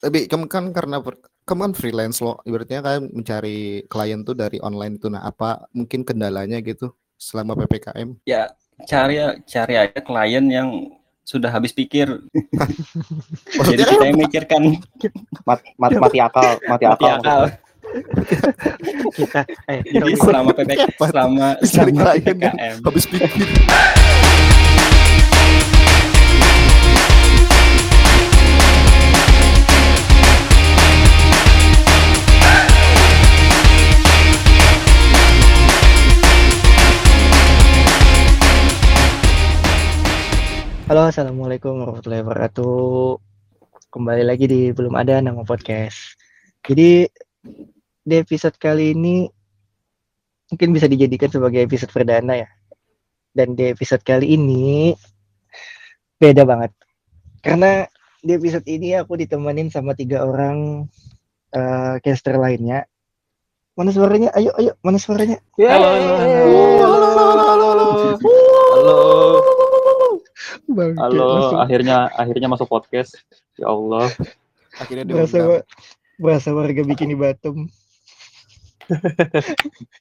[0.00, 1.04] Tapi kamu kan karena
[1.44, 5.12] kamu kan freelance loh, ibaratnya kan mencari klien tuh dari online itu.
[5.12, 8.24] Nah, apa mungkin kendalanya gitu selama PPKM?
[8.24, 8.48] Ya
[8.88, 10.88] cari cari aja klien yang
[11.20, 12.08] sudah habis pikir.
[13.68, 14.62] Jadi kita yang mikirkan
[15.44, 17.20] Mat, mat, mati akal, mati, mati akal.
[17.20, 17.42] akal.
[19.18, 21.04] kita eh Jadi selama PPK Apa?
[21.10, 23.46] selama Cari selama PPKM habis pikir.
[40.90, 43.14] Halo, assalamualaikum warahmatullahi wabarakatuh.
[43.94, 46.18] Kembali lagi di belum ada nama podcast.
[46.66, 47.06] Jadi
[48.02, 49.30] di episode kali ini
[50.50, 52.50] mungkin bisa dijadikan sebagai episode perdana ya.
[53.30, 54.90] Dan di episode kali ini
[56.18, 56.74] beda banget.
[57.38, 57.86] Karena
[58.18, 60.90] di episode ini aku ditemenin sama tiga orang
[61.54, 62.82] eh, caster lainnya.
[63.78, 64.34] Mana suaranya?
[64.34, 65.38] Ayo, ayo, mana suaranya?
[65.54, 65.86] Halo,
[66.82, 68.34] halo, halo, halo, Bangke,
[68.74, 69.59] halo.
[70.68, 73.18] Langsung Akhirnya, akhirnya masuk podcast.
[73.58, 74.08] Ya Allah.
[74.78, 75.66] Akhirnya berasa wa-
[76.20, 77.66] berasa warga bikin di Batum.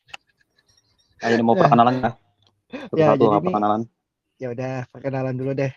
[1.19, 2.11] Nah, ini mau perkenalan ya.
[2.87, 3.81] Satu-satu Ya, jadi perkenalan.
[4.39, 5.67] Ya udah, perkenalan dulu deh.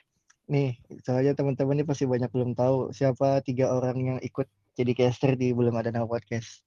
[0.47, 4.47] Nih, soalnya teman-teman ini pasti banyak belum tahu siapa tiga orang yang ikut
[4.79, 6.63] jadi caster di belum ada nama podcast.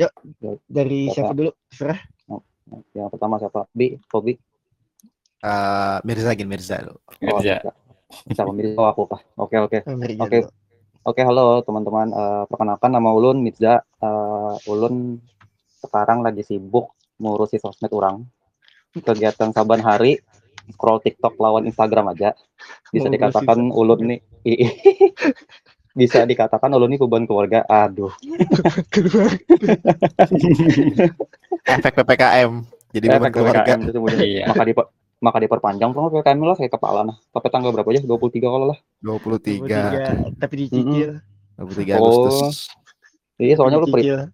[0.00, 0.08] Yuk,
[0.72, 1.16] dari Siapa?
[1.28, 1.50] siapa dulu?
[1.68, 2.00] Serah.
[2.96, 3.68] Yang pertama siapa?
[3.76, 4.40] Bi, Kobi.
[5.42, 6.86] Eh, Mirza Gin Mirza.
[6.86, 7.74] Oh, Mirza.
[8.30, 8.78] Siapa Mirza?
[8.78, 9.18] Oh, aku kah?
[9.34, 9.78] Oke, oke.
[9.90, 10.38] Oh, Mirza Oke.
[11.02, 12.14] Oke, halo teman-teman.
[12.14, 13.82] Eh, perkenalkan nama Ulun Mirza.
[13.82, 15.18] Eh, Ulun
[15.82, 18.22] sekarang lagi sibuk ngurusi sosmed orang.
[18.94, 20.22] Kegiatan saban hari
[20.70, 22.38] scroll TikTok lawan Instagram aja.
[22.94, 24.22] Bisa dikatakan Ulun nih
[25.98, 27.66] bisa dikatakan Ulun nih beban keluarga.
[27.66, 28.14] Aduh.
[31.66, 32.62] Efek PPKM.
[32.94, 33.74] Jadi beban Efek keluarga.
[33.74, 34.22] PPKM itu kemudian.
[34.22, 34.44] Iya.
[34.54, 34.74] Maka di
[35.22, 37.16] maka diperpanjang dong PPKM lah kayak kepala nah.
[37.30, 38.02] Sampai tanggal berapa aja?
[38.02, 38.10] 23
[38.44, 38.78] kalau lah.
[39.00, 39.62] 23.
[40.26, 41.10] 23, tapi dicicil.
[41.54, 41.96] 23 Oh.
[41.96, 42.66] Agustus.
[43.36, 44.28] Iya, soalnya lu pri-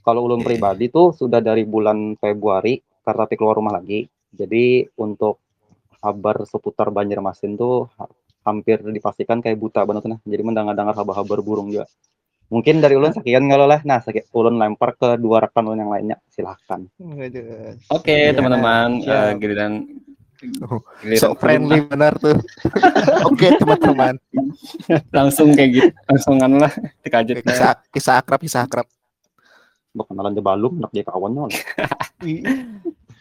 [0.00, 4.06] kalau ulun pribadi tuh sudah dari bulan Februari karena tapi keluar rumah lagi.
[4.30, 5.42] Jadi untuk
[5.96, 8.08] kabar seputar Banjarmasin tuh ha-
[8.42, 10.18] hampir dipastikan kayak buta banget nah.
[10.24, 11.90] Jadi mendengar-dengar kabar-kabar burung juga.
[12.48, 13.78] Mungkin dari ulun sekian kalau lah.
[13.80, 16.16] Nah, sekian ulun lempar ke dua rekan ulun yang lainnya.
[16.26, 16.82] Silahkan.
[17.88, 19.14] Oke Iya, teman-teman siap.
[19.14, 19.72] eh, giliran
[20.64, 20.80] Oh,
[21.20, 22.36] So friendly benar tuh.
[23.28, 24.16] Oke teman-teman.
[25.12, 26.72] langsung kayak gitu langsung anu lah
[27.04, 28.86] terkaget Kisah, kisah akrab, kisah akrab.
[29.92, 31.44] Berkenalan di balum, nak dia kawannya.
[31.50, 31.52] lah.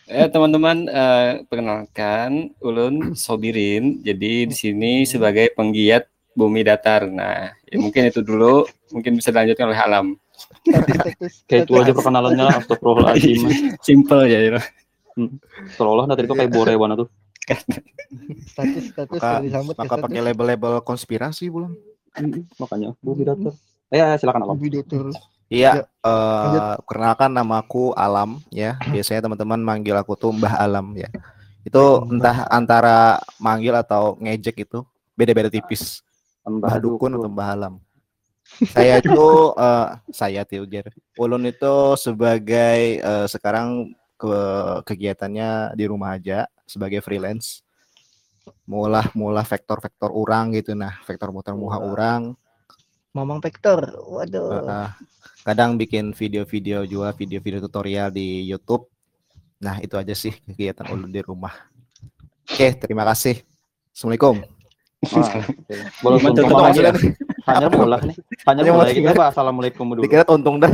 [0.10, 4.02] Eh teman-teman eh, perkenalkan Ulun Sobirin.
[4.02, 7.06] Jadi di sini sebagai penggiat bumi datar.
[7.06, 8.66] Nah, ya mungkin itu dulu.
[8.90, 10.08] Mungkin bisa dilanjutkan oleh Alam.
[11.46, 12.46] Kayak itu aja perkenalannya.
[12.58, 13.40] Astagfirullahaladzim.
[13.86, 14.58] Simple ya.
[15.20, 15.36] Gitu.
[15.76, 17.10] Seolah dari itu kayak bore banget tuh.
[18.46, 21.74] status, status, Maka- disambut ke Maka pakai label-label konspirasi belum?
[22.58, 23.54] Makanya, bumi datar.
[23.90, 24.58] Eh, ya, silakan Alam.
[24.58, 25.10] Video tur.
[25.50, 28.78] Iya, Ya, eh perkenalkan namaku Alam ya.
[28.86, 31.10] Biasanya teman-teman manggil aku tuh Mbah Alam ya.
[31.66, 32.14] Itu Mbah.
[32.14, 32.98] entah antara
[33.42, 34.86] manggil atau ngejek itu
[35.18, 36.06] beda-beda tipis.
[36.46, 37.74] Mbah Dukun atau Mbah Alam.
[38.70, 39.26] Saya itu
[39.58, 40.94] eh, saya Tilger.
[41.18, 44.36] Ulun itu sebagai eh, sekarang ke
[44.84, 47.64] kegiatannya di rumah aja sebagai freelance.
[48.68, 52.36] Mulah-mulah vektor-vektor orang gitu nah, vektor motor muha orang
[53.10, 53.90] Mamang Vector.
[54.06, 54.50] Waduh.
[54.66, 54.90] Heeh.
[55.40, 58.86] kadang bikin video-video juga video-video tutorial di YouTube.
[59.64, 61.54] Nah itu aja sih kegiatan ulun di rumah.
[62.46, 63.42] Oke terima kasih.
[63.90, 64.46] Assalamualaikum.
[65.10, 65.42] Ah.
[66.04, 66.84] Belum tuh, lagi Mas?
[66.84, 66.92] ya.
[67.50, 68.16] Hanya mulai nih.
[68.46, 68.94] Hanya mulai mulai.
[68.94, 70.04] kita assalamualaikum dulu.
[70.06, 70.70] Dikira untung dah.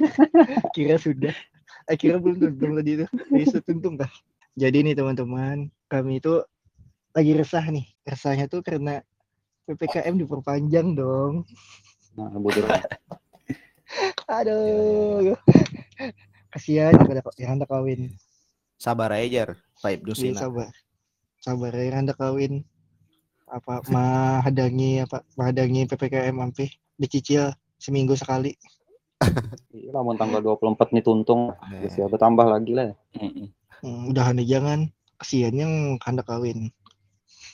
[0.74, 1.34] kira sudah
[1.92, 4.08] kira belum belum tadi itu bisa tuntung kah
[4.54, 6.42] jadi nih teman-teman kami itu
[7.14, 7.86] lagi resah nih.
[8.02, 9.02] Resahnya tuh karena
[9.66, 11.46] ppkm diperpanjang dong.
[12.18, 12.62] Nah, bodoh.
[14.38, 15.38] aduh.
[16.50, 18.14] Kasihan yang ada yang hendak kawin.
[18.78, 19.54] Sabar aja
[19.84, 20.38] Iya, Dusina.
[20.38, 20.70] sabar.
[21.42, 22.66] Sabar ya yang hendak kawin.
[23.46, 28.54] Apa menghadangi apa menghadangi ppkm ampe dicicil seminggu sekali
[29.70, 31.50] Iya, lamun tanggal 24 nih tuntung.
[31.82, 32.94] Ya, siapa tambah lagi lah.
[33.82, 36.72] Hmm, udahan aja jangan kasihan yang hendak kawin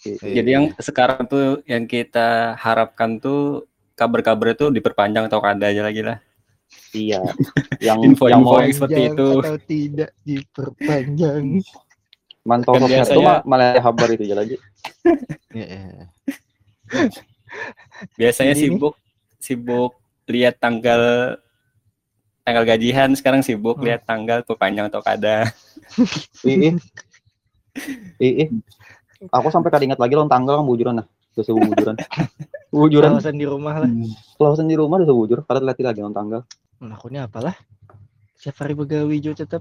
[0.01, 6.01] Jadi yang sekarang tuh yang kita harapkan tuh kabar-kabar itu diperpanjang atau ada aja lagi
[6.01, 6.17] lah.
[6.95, 7.21] Iya.
[7.85, 9.29] Yang Info-info yang mau yang seperti itu.
[9.43, 11.45] atau tidak diperpanjang
[12.41, 14.57] mantau Kan itu biasanya- mah malah kabar itu aja lagi.
[15.53, 16.05] Iya, iya.
[18.17, 18.95] Biasanya ini- sibuk
[19.37, 19.93] sibuk
[20.31, 21.35] lihat tanggal
[22.43, 23.87] tanggal gajian, sekarang sibuk Hmm.
[23.87, 25.49] lihat tanggal tuh panjang atau kada.
[26.43, 26.75] Ih, ih.
[28.19, 28.49] Ih, ih.
[29.29, 31.07] Aku sampai kada ingat lagi loh tanggal kan bujuran nah.
[31.37, 31.95] Udah sebuah bujuran.
[32.75, 33.11] bujuran.
[33.37, 33.91] Di rumah lah.
[34.35, 36.41] Kalau di rumah udah sebujur, kada lihat lagi non tanggal.
[36.81, 37.53] Nah, aku ini apalah?
[38.35, 39.61] Setiap hari begawi jo tetap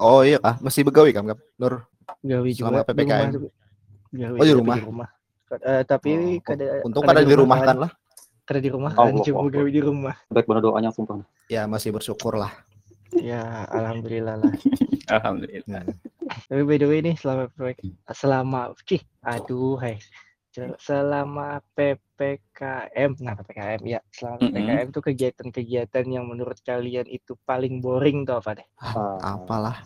[0.00, 0.56] Oh iya kah?
[0.64, 1.38] Masih begawi kan, Kap?
[1.60, 1.84] Nur?
[2.24, 3.28] gawi Selama juga PPKM.
[3.28, 3.52] di rumah.
[4.14, 4.76] Gawi Oh, di tapi rumah?
[4.76, 5.08] Di rumah.
[5.54, 7.90] Eh, tapi Oh, kada Untung kada kada di rumah kan lah.
[8.44, 10.14] Kada di rumah Oh, kan, cuma begawi di rumah.
[10.28, 11.24] Baik benar doanya sumpah.
[11.48, 12.52] Ya masih bersyukur lah.
[13.16, 14.52] Ya, alhamdulillah lah.
[15.14, 15.82] Alhamdulillah.
[16.48, 17.80] Tapi by the way nih selama PPK,
[18.12, 19.96] selama cih, aduh hai.
[20.54, 24.52] Ce- Selama PPKM, nah PPKM ya, selama Mm-mm.
[24.54, 28.66] PPKM tuh kegiatan-kegiatan yang menurut kalian itu paling boring tuh apa deh?
[28.80, 29.76] Ah, Apalah.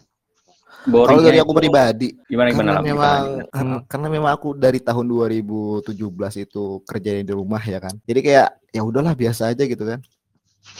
[0.88, 3.84] Boring Kalau dari ya, aku pribadi, Gimana gimana karena memang Gimana, karena, Hmm.
[3.84, 7.94] karena memang aku dari tahun 2017 itu kerja di rumah ya kan.
[8.08, 10.00] Jadi kayak ya udahlah biasa aja gitu kan.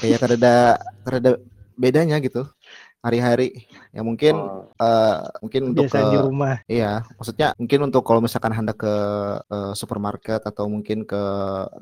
[0.00, 0.36] Kayak kada
[1.04, 1.30] kada
[1.76, 2.48] bedanya gitu
[3.04, 3.68] hari-hari.
[3.94, 6.54] Ya mungkin oh, eh, mungkin untuk Biasa ke di rumah.
[6.66, 8.94] Iya, maksudnya mungkin untuk kalau misalkan hendak ke
[9.44, 11.22] eh, supermarket atau mungkin ke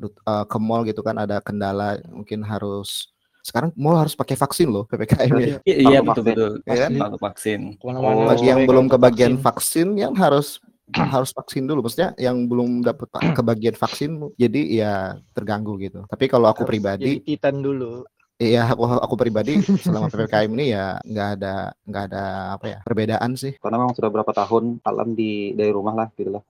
[0.02, 3.15] eh, ke mall gitu kan ada kendala, mungkin harus
[3.46, 5.46] sekarang mall harus pakai vaksin loh PPKM ya.
[5.62, 6.50] Iya, iya betul betul.
[6.66, 6.90] Iya kan?
[6.98, 7.60] Kartu vaksin.
[7.78, 9.46] Oh, Bagi yang belum kebagian vaksin.
[9.46, 10.58] vaksin yang harus
[11.14, 14.92] harus vaksin dulu, maksudnya yang belum dapat pa- kebagian vaksin, jadi ya
[15.34, 16.02] terganggu gitu.
[16.10, 18.02] Tapi kalau aku Harus pribadi, jadi titan dulu.
[18.36, 21.54] iya aku aku pribadi selama PPKM ini ya nggak ada
[21.88, 22.24] nggak ada
[22.60, 23.56] apa ya perbedaan sih.
[23.56, 26.42] karena memang sudah berapa tahun alam di dari rumah lah gitu lah.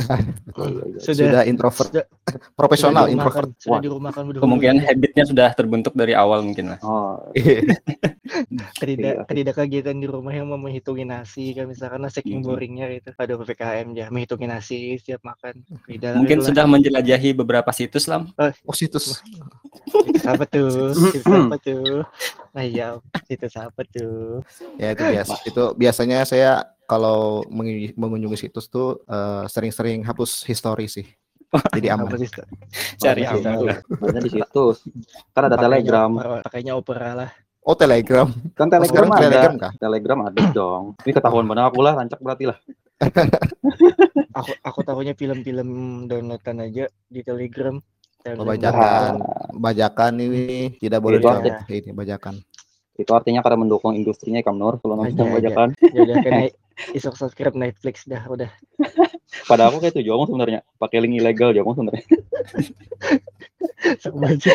[0.00, 2.04] Sudah Sudah introvert, sudah,
[2.52, 3.48] profesional sudah introvert.
[3.48, 6.78] dirumahkan, sudah dirumahkan Kemungkinan habitnya sudah terbentuk dari awal mungkin lah.
[6.82, 7.16] Oh,
[8.80, 9.24] tidak Iya.
[9.26, 12.46] tidak kegiatan di rumah yang mau menghitungi nasi kan misalkan saking Mhm.
[12.46, 18.06] boringnya itu ada ppkm ya menghitungi nasi setiap makan tidak Mungkin sudah menjelajahi beberapa situs
[18.06, 18.30] Lam.
[18.64, 19.20] Oh situs.
[20.06, 22.04] itu apa tuh itu apa tuh
[22.50, 24.42] nah iya itu apa tuh
[24.76, 25.34] Ya itu biasa.
[25.44, 27.46] Itu biasanya saya kalau
[27.94, 31.06] mengunjungi situs tuh eh, sering-sering hapus histori sih.
[31.74, 32.10] Jadi aman.
[32.98, 33.78] Cari aman lah.
[33.82, 34.64] banyak di situ.
[35.30, 36.10] Kan ada Pakainya Telegram.
[36.42, 38.26] pakainya opera lah Oh Telegram.
[38.54, 39.20] Kan Oh, Telegram sekarang ada.
[39.20, 39.72] Telegram kah?
[39.76, 40.84] Telegram ada dong.
[41.00, 42.58] Ini ketahuan benar aku lah, rancak berarti lah.
[44.32, 45.68] aku aku tahunya film-film
[46.06, 48.80] downloadan aja di telegram Oh, Telegram bajakan.
[48.80, 49.14] downloadan.
[49.56, 50.44] Bajakan ini
[50.76, 51.56] tidak boleh Itu dicontoh.
[51.68, 52.34] Ini bajakan.
[52.94, 55.34] Itu artinya karena mendukung industrinya Kamnur kalau nonton aja.
[55.34, 55.68] bajakan.
[55.82, 56.32] ya udah kan
[56.92, 58.50] isok subscribe Netflix dah udah
[59.50, 60.60] Pada aku kayak jomong sebenarnya.
[60.74, 62.04] Pakai link ilegal jomong sebenarnya.
[64.02, 64.52] sama aja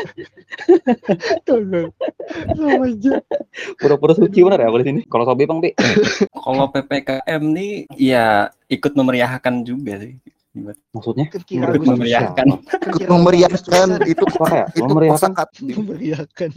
[1.49, 1.89] tolong
[2.53, 3.17] sama aja
[3.81, 5.01] Pura-pura suci benar ya aku di sini.
[5.07, 5.69] Kalau sobi bang bi.
[6.45, 10.13] Kalau PPKM nih ya ikut memeriahkan juga sih.
[10.93, 11.25] Maksudnya?
[11.27, 11.43] Ikut
[11.83, 12.47] memeriahkan.
[12.47, 12.47] kan
[12.95, 14.65] Ikut memeriahkan itu Apa ya?
[14.71, 15.19] itu Memeriahkan.
[15.19, 15.49] kosakat.
[15.59, 16.49] memeriahkan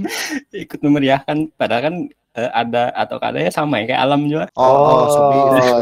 [0.54, 1.94] ikut memeriahkan padahal kan
[2.34, 4.44] eh, ada atau kadanya sama ya kayak alam juga.
[4.52, 5.38] Oh, oh, Sobi.
[5.38, 5.80] Oh,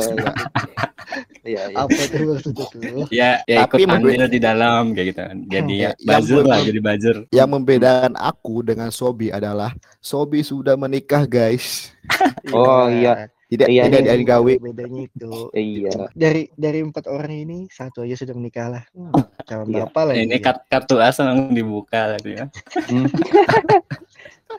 [1.46, 1.78] Iya, iya.
[1.78, 5.36] apa tuh maksudnya tuh Ya, ya ikut Tapi membe- andil di dalam kayak gitu kan.
[5.46, 7.16] Jadi ya Ya, buzzer lah jadi buzzer.
[7.30, 11.94] Yang membedakan aku dengan Sobi adalah Sobi sudah menikah, guys.
[12.50, 13.30] Oh, iya.
[13.46, 14.12] Tidak Iya, tidak iya.
[14.12, 14.52] ada gawe.
[14.58, 16.10] bedanya itu Iya.
[16.12, 18.82] dari dari empat orang ini satu aja sudah menikah lah
[19.46, 19.86] calon Iya.
[19.86, 22.44] berapa lagi Ini kar- kartu as langsung dibuka gitu ya.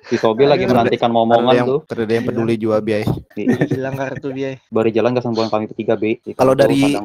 [0.08, 1.80] Si Sobi lagi menantikan momongan yang, tuh.
[1.88, 3.04] ada yang peduli juga, Biay.
[3.72, 6.20] hilang kartu dia Baru jalan ke sembuhan kami bertiga B.
[6.36, 6.96] Kalau dari-.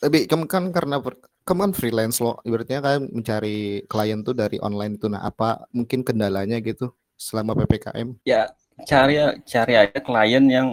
[0.00, 1.00] Tapi kamu kan karena
[1.46, 5.06] kamu kan freelance lo, ibaratnya kan mencari klien tuh dari online itu.
[5.08, 8.20] Nah, apa mungkin kendalanya gitu selama PPKM?
[8.28, 8.52] Ya
[8.84, 9.16] cari
[9.48, 10.68] cari aja klien yang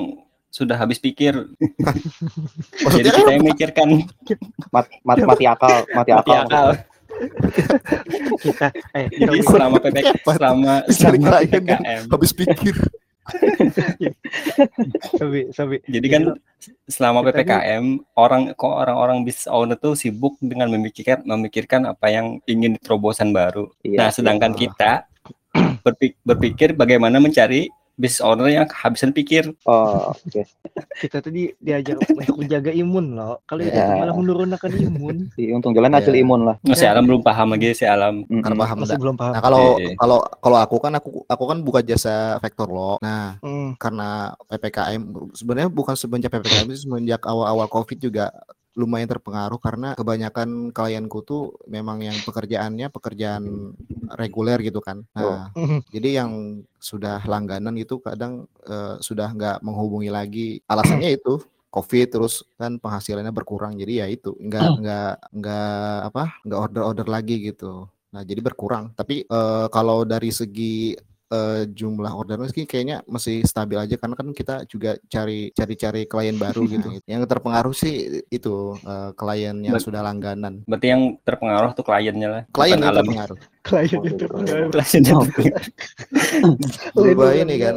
[0.53, 1.33] sudah habis pikir.
[2.95, 3.89] Jadi kita yang mikirkan
[4.69, 6.77] Mat, mat, mati akal, mati mati akal.
[8.39, 12.01] Kita eh Jadi selama PPK selama selama PPKM.
[12.07, 12.75] habis pikir.
[15.15, 15.77] Sobi, Sobi.
[15.85, 16.23] Jadi kan
[16.85, 22.07] selama kita nih- PPKM orang kok orang-orang business owner tuh sibuk dengan memikirkan memikirkan apa
[22.09, 23.71] yang ingin terobosan baru.
[23.81, 24.59] Iya, Nah, sedangkan iya.
[24.59, 24.91] kita
[25.79, 29.53] berpik- berpikir bagaimana mencari business owner yang kehabisan pikir.
[29.63, 30.41] Oh, oke.
[31.01, 33.93] kita tadi diajar untuk menjaga imun loh kalau itu Ya.
[33.93, 36.21] malah menurunkan imun Si untung jalan hasil Iya.
[36.21, 36.55] imun lah.
[36.59, 38.25] Oh, si Alam belum paham lagi si Alam.
[38.25, 39.93] Karena paham masih belum paham Nah, kalau Iya.
[39.95, 42.97] kalau kalau aku kan aku aku kan buka jasa vektor lo.
[42.99, 48.33] Nah, Hmm, karena PPKM sebenarnya bukan semenjak PPKM sih semenjak awal-awal Covid juga
[48.73, 53.73] lumayan terpengaruh karena kebanyakan klienku tuh memang yang pekerjaannya pekerjaan
[54.17, 55.05] reguler gitu kan.
[55.13, 55.85] Nah, hmm.
[55.95, 60.47] jadi yang sudah langganan itu kadang eh, sudah nggak menghubungi lagi.
[60.65, 61.41] Alasannya itu
[61.73, 63.77] COVID terus kan penghasilannya berkurang.
[63.77, 67.85] Jadi ya itu nggak nggak nggak apa nggak order-order lagi gitu.
[68.13, 68.93] Nah, jadi berkurang.
[68.97, 70.97] Tapi eh, kalau dari segi
[71.31, 76.35] eh, jumlah orderan sih kayaknya masih stabil aja karena kan kita juga cari cari-cari klien
[76.35, 76.99] baru gitu.
[77.07, 80.65] Yang terpengaruh sih itu eh, klien yang Bet- sudah langganan.
[80.67, 82.43] Berarti yang terpengaruh tuh kliennya lah.
[82.51, 82.97] Klien yang alam.
[83.05, 83.37] terpengaruh.
[83.63, 84.19] Klien itu iya.
[84.19, 84.67] terpengaruh.
[84.67, 84.71] Oh.
[84.73, 85.27] terpengaruh.
[86.97, 87.75] Berubah Klien ini kan.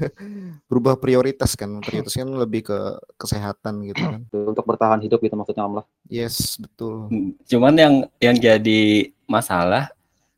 [0.68, 1.70] Berubah prioritas kan.
[1.84, 2.78] Prioritas kan lebih ke
[3.20, 4.20] kesehatan gitu kan.
[4.32, 5.86] untuk bertahan hidup gitu maksudnya Om lah.
[6.08, 7.08] Yes, betul.
[7.46, 9.93] Cuman yang yang jadi masalah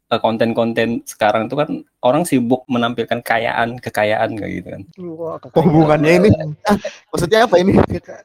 [0.08, 1.68] konten-konten sekarang itu kan
[2.00, 4.82] orang sibuk menampilkan kekayaan kekayaan kayak gitu kan.
[5.12, 6.28] Wah, Oh, hubungannya ini?
[6.30, 6.50] kekayaan.
[7.10, 7.72] Maksudnya apa ini?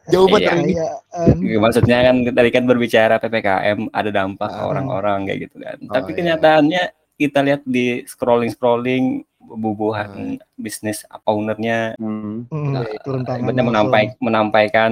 [0.07, 0.51] Jauh banget Iya.
[0.51, 0.73] hari ini.
[0.73, 1.35] Kekayaan.
[1.41, 4.69] Ya, Maksudnya kan tadi kan berbicara PPKM ada dampak ke Ah.
[4.69, 5.77] orang-orang kayak gitu kan.
[5.81, 6.17] Oh, Tapi iya.
[6.21, 6.83] kenyataannya
[7.17, 9.05] kita lihat di scrolling-scrolling
[9.43, 10.09] bubuhan
[10.53, 12.45] bisnis ownernya Hmm.
[12.47, 13.67] Hmm, Nah, turun tangan ibaratnya langsung.
[13.67, 14.91] menampai, menampaikan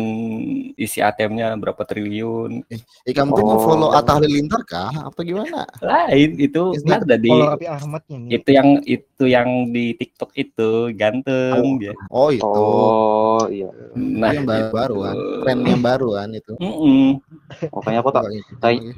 [0.75, 2.65] isi ATM-nya berapa triliun.
[2.67, 3.61] Eh, kamu tuh mau Oh.
[3.61, 4.89] follow Atta Halilintar kah?
[5.05, 5.63] Apa gimana?
[5.79, 8.29] Lain itu Is that ada di Ahmadnya nih.
[8.35, 11.93] itu yang itu yang di TikTok itu ganteng dia.
[12.09, 12.43] Oh, itu.
[12.43, 13.69] Oh iya.
[13.93, 15.15] Nah, yang baru-baru kan.
[15.15, 15.39] itu.
[15.39, 16.53] Tren yang baru kan itu.
[16.55, 17.05] Mm-mm.
[17.71, 18.23] Oh, kayaknya aku tak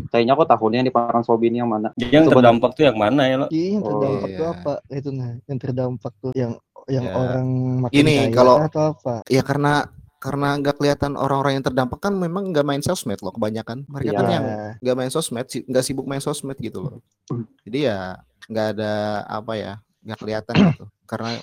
[0.10, 1.91] kayaknya aku tahunnya di Parang Sobi ini yang mana?
[1.98, 3.48] Yang Coba terdampak tuh yang mana ya lo?
[3.48, 4.51] Iya, yang Oh, terdampak tuh iya.
[4.53, 4.74] apa?
[4.89, 6.57] Itu nah, yang terdampak tuh yang
[6.89, 7.13] yang Ya.
[7.13, 7.48] orang
[7.86, 9.13] makin Ini kaya kalau- atau apa?
[9.29, 9.86] Ya karena
[10.21, 13.86] karena nggak kelihatan orang-orang yang terdampak kan memang nggak main sosmed loh kebanyakan.
[13.89, 14.33] Mereka kan Iya.
[14.38, 14.45] yang
[14.81, 16.93] nggak main sosmed, nggak sibuk main sosmed gitu loh.
[17.65, 18.93] Jadi ya nggak ada
[19.25, 19.74] apa ya,
[20.05, 20.86] nggak kelihatan gitu.
[21.05, 21.38] Karena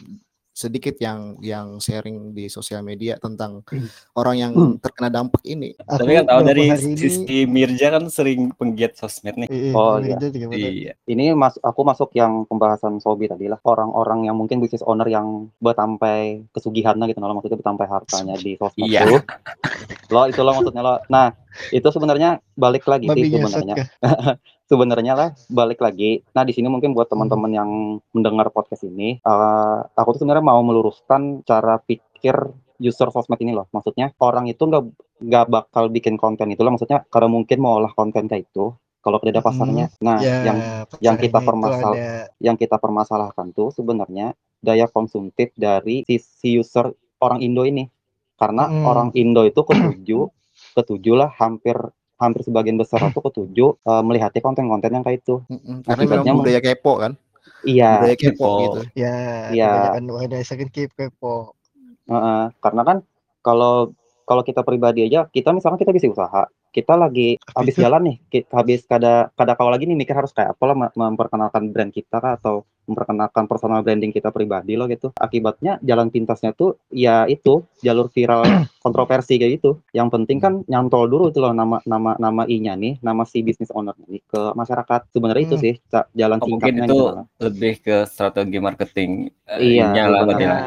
[0.58, 3.62] sedikit yang yang sharing di sosial media tentang
[4.12, 5.78] orang yang terkena dampak ini.
[5.78, 9.46] Aku Tapi kan tahu dari hari ini- sisi Mirja kan sering penggiat sosmed nih.
[9.46, 10.26] Iya, Oh, iya, iya.
[10.26, 10.50] itu.
[10.50, 10.92] Iya.
[11.06, 13.62] Ini mas aku masuk yang pembahasan Sobi tadi lah.
[13.62, 18.90] Orang-orang yang mungkin bisnis owner yang bertampai kesugihan gitu nah, maksudnya bertampai hartanya di sosmed
[18.90, 19.06] Iya.
[19.06, 19.22] tuh.
[20.10, 20.98] Lo itu lo maksudnya lo.
[21.06, 21.38] Nah,
[21.70, 23.76] itu sebenarnya balik lagi Babi sih sebenarnya.
[24.68, 26.20] sebenarnya lah balik lagi.
[26.30, 27.70] Nah di sini mungkin buat teman-teman yang
[28.12, 32.36] mendengar podcast ini, eh, aku tuh sebenarnya mau meluruskan cara pikir
[32.78, 33.66] user sosmed ini loh.
[33.72, 34.84] Maksudnya orang itu nggak
[35.18, 36.76] nggak bakal bikin konten itu loh.
[36.76, 38.70] Maksudnya karena mungkin mau olah konten kayak itu.
[38.98, 39.86] Kalau tidak ada pasarnya.
[39.98, 40.58] Nah Ya, yang
[41.00, 46.92] yang kita permasal- ada yang kita permasalahkan tuh sebenarnya daya konsumtif dari si, si user
[47.18, 47.88] orang Indo ini.
[48.36, 48.84] Karena Hmm.
[48.84, 50.28] orang Indo itu ketujuh,
[50.76, 51.74] ketujuh lah hampir
[52.18, 55.40] hampir sebagian besar itu ketujuh eh, melihatnya konten-konten yang kayak itu.
[55.46, 57.12] Mm-mm, Karena Akibatnya memang budaya kepo kan,
[57.62, 58.52] Iya, budaya kepo kepo.
[58.62, 58.80] gitu.
[58.98, 59.14] ya
[59.54, 59.66] Iya.
[59.70, 61.54] kebanyakan warga saking kepo.
[62.08, 62.42] heeh.
[62.64, 62.96] karena kan
[63.44, 63.92] kalau
[64.28, 68.52] kalau kita pribadi aja, kita misalkan kita bisa usaha, kita lagi habis jalan nih, kita
[68.60, 72.20] habis kada kada kalau lagi nih mikir harus kayak apa lah mem- memperkenalkan brand kita
[72.20, 75.12] kah atau memperkenalkan personal branding kita pribadi loh gitu.
[75.20, 78.42] Akibatnya jalan pintasnya tuh ya itu jalur viral
[78.84, 79.84] kontroversi kayak gitu.
[79.92, 83.68] Yang penting kan nyantol dulu itu loh nama nama nama i-nya nih, nama si business
[83.70, 85.12] owner nih ke masyarakat.
[85.12, 85.64] Sebenarnya itu Hmm.
[85.68, 87.24] sih ca- jalan Oh, mungkin itu gitu lah.
[87.44, 89.10] lebih ke strategi marketing
[89.44, 90.20] eh, Iya, ininya lah.
[90.32, 90.60] Nah,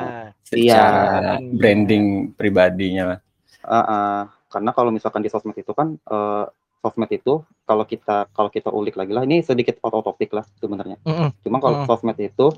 [0.46, 1.04] secara
[1.42, 1.42] Iya.
[1.58, 2.06] branding
[2.38, 3.20] pribadinya lah.
[3.66, 4.20] Ah, ah.
[4.52, 6.46] karena kalau misalkan di sosmed itu kan eh,
[6.82, 7.34] sosmed itu
[7.64, 10.98] kalau kita kalau kita ulik lagi lah ini sedikit auto topik lah sebenarnya.
[11.02, 11.30] Mm-mm.
[11.40, 11.88] Cuma kalau Mm.
[11.88, 12.50] sosmed itu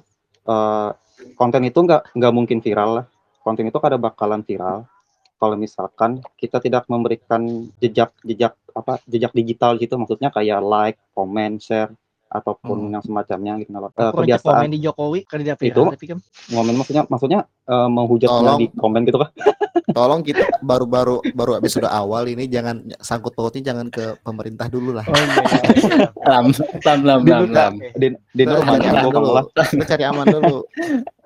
[0.43, 0.89] eh,
[1.33, 3.05] konten itu nggak nggak mungkin viral lah.
[3.39, 4.87] Konten itu kada bakalan viral
[5.35, 7.43] kalau misalkan kita tidak memberikan
[7.77, 11.91] jejak jejak apa jejak digital gitu maksudnya kayak like, comment, share
[12.25, 12.93] ataupun Hmm.
[12.97, 13.69] yang semacamnya gitu.
[13.69, 17.39] Nah, aja kebiasaan komen di Jokowi kan dia Itu- viral, tapi kan ngomen maksudnya maksudnya
[17.63, 18.59] eh, menghujatnya Tolong.
[18.59, 19.29] di komen gitu kan.
[19.89, 24.93] Tolong kita baru-baru baru habis sudah awal ini jangan sangkut pautnya jangan ke pemerintah dulu
[24.93, 25.05] lah.
[25.05, 25.33] oh iya,
[25.73, 26.07] iya.
[26.29, 26.45] Lam,
[26.85, 27.73] lam, lam, lam, lam.
[28.29, 29.33] Di rumahnya cari aman dulu.
[29.49, 30.57] Kita cari aman dulu.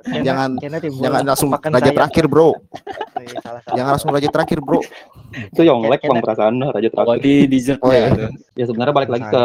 [0.08, 0.50] Jangan
[0.96, 2.50] jangan langsung raja terakhir, Bro.
[3.44, 3.62] Salah.
[3.68, 4.80] Jangan langsung raja terakhir, Bro.
[5.52, 7.20] Itu yang like bang perasaan raja Oh, terakhir.
[7.20, 8.08] di dessert Oh, iya.
[8.10, 8.32] tuh.
[8.56, 9.44] Ya sebenarnya balik lagi ke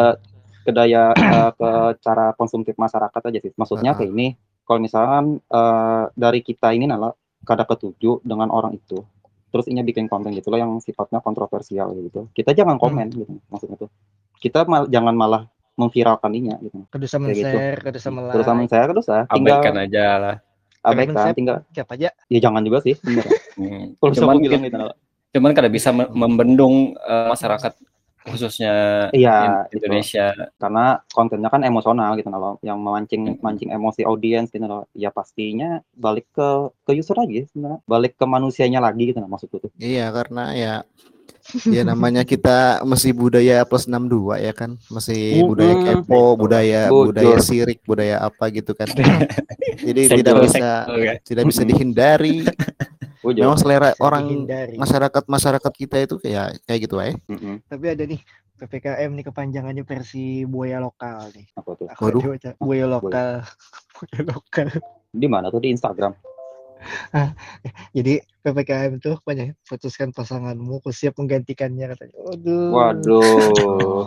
[0.62, 3.50] ke daya eh, ke cara konsumtif masyarakat aja sih.
[3.52, 3.98] Maksudnya Ah.
[3.98, 7.10] kayak ini, kalau misalkan eh, dari kita ini nala
[7.42, 9.02] kada ketujuh dengan orang itu,
[9.50, 12.30] terus ini bikin konten gitu loh yang sifatnya kontroversial gitu.
[12.32, 13.90] Kita jangan komen gitu maksudnya tuh.
[14.38, 15.42] Kita mal- jangan malah
[15.78, 16.84] memviralkan inya gitu.
[16.92, 17.56] Kedusa Kayak gitu.
[17.82, 18.08] kedusa.
[18.10, 20.36] Terus sama saya terus ah, tinggal Abaikan aja lah.
[20.82, 22.10] abaikan, tinggal Siapa aja?
[22.26, 22.98] ya jangan juga sih.
[23.54, 23.94] Hmm.
[24.02, 24.76] Cuman, bilang gitu.
[25.32, 27.72] Cuman kada bisa me- membendung eh, masyarakat
[28.22, 28.72] khususnya
[29.10, 29.82] Iya, gitu.
[29.82, 30.30] Indonesia.
[30.56, 35.82] karena kontennya kan emosional gitu loh yang memancing mancing emosi audiens gitu loh ya pastinya
[35.92, 36.48] balik ke
[36.86, 40.74] ke user lagi sebenarnya balik ke manusianya lagi gitu loh maksudku tuh Iya, karena ya
[41.66, 44.78] ya namanya kita masih budaya plus 62 ya kan.
[44.86, 45.48] Masih Mm-mm.
[45.50, 47.10] budaya kepo, budaya Bujur.
[47.10, 48.86] budaya sirik, budaya apa gitu kan.
[49.86, 51.12] Jadi tidak bisa ya.
[51.26, 52.46] tidak bisa dihindari.
[53.22, 53.38] Ujur.
[53.38, 54.74] Memang selera Bisa orang dihindari.
[54.74, 57.14] masyarakat masyarakat kita itu kayak kayak gitu ya.
[57.30, 57.54] Mm-mm.
[57.70, 58.20] Tapi ada nih
[58.58, 61.46] PPKM nih kepanjangannya versi buaya lokal nih.
[61.54, 61.86] Apa tuh?
[61.90, 62.22] Aku Waduh.
[62.58, 63.30] buaya lokal.
[64.02, 64.68] Buaya lokal.
[65.14, 66.10] Di mana tuh di Instagram?
[67.96, 72.14] Jadi PPKM tuh banyak putuskan pasanganmu, aku siap menggantikannya katanya.
[72.18, 72.68] Waduh.
[72.72, 74.04] Waduh.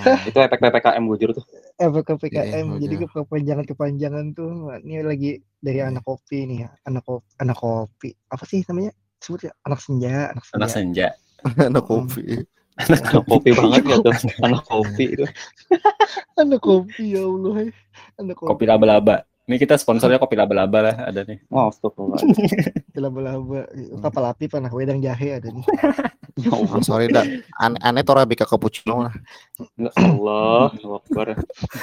[0.28, 1.44] Itu efek PPKM bujur tuh.
[1.76, 3.08] efek PPKM Iya, jadi udah.
[3.20, 8.44] kepanjangan kepanjangan tuh ini lagi dari anak kopi nih ya anak kopi anak kopi apa
[8.44, 11.08] sih namanya sebut ya anak senja anak senja Anak senja.
[11.60, 12.24] Anak kopi.
[12.80, 14.12] Anak kopi banget ya tuh.
[14.44, 15.24] Anak kopi itu.
[16.36, 17.72] anak kopi ya allah eh.
[18.16, 19.16] anak kopi Kopi laba-laba.
[19.50, 21.42] Ini kita sponsornya kopi laba-laba lah ada nih.
[21.50, 21.98] Oh, stop
[23.02, 23.66] laba-laba
[23.98, 25.66] kapal api panah wedang jahe ada nih
[26.38, 26.78] Ya Allah.
[26.78, 27.26] Oh, sorry dah.
[27.58, 29.14] Aneh aneh tora bika cappuccino lah.
[29.74, 30.70] Ya Allah.
[30.78, 31.34] Akbar.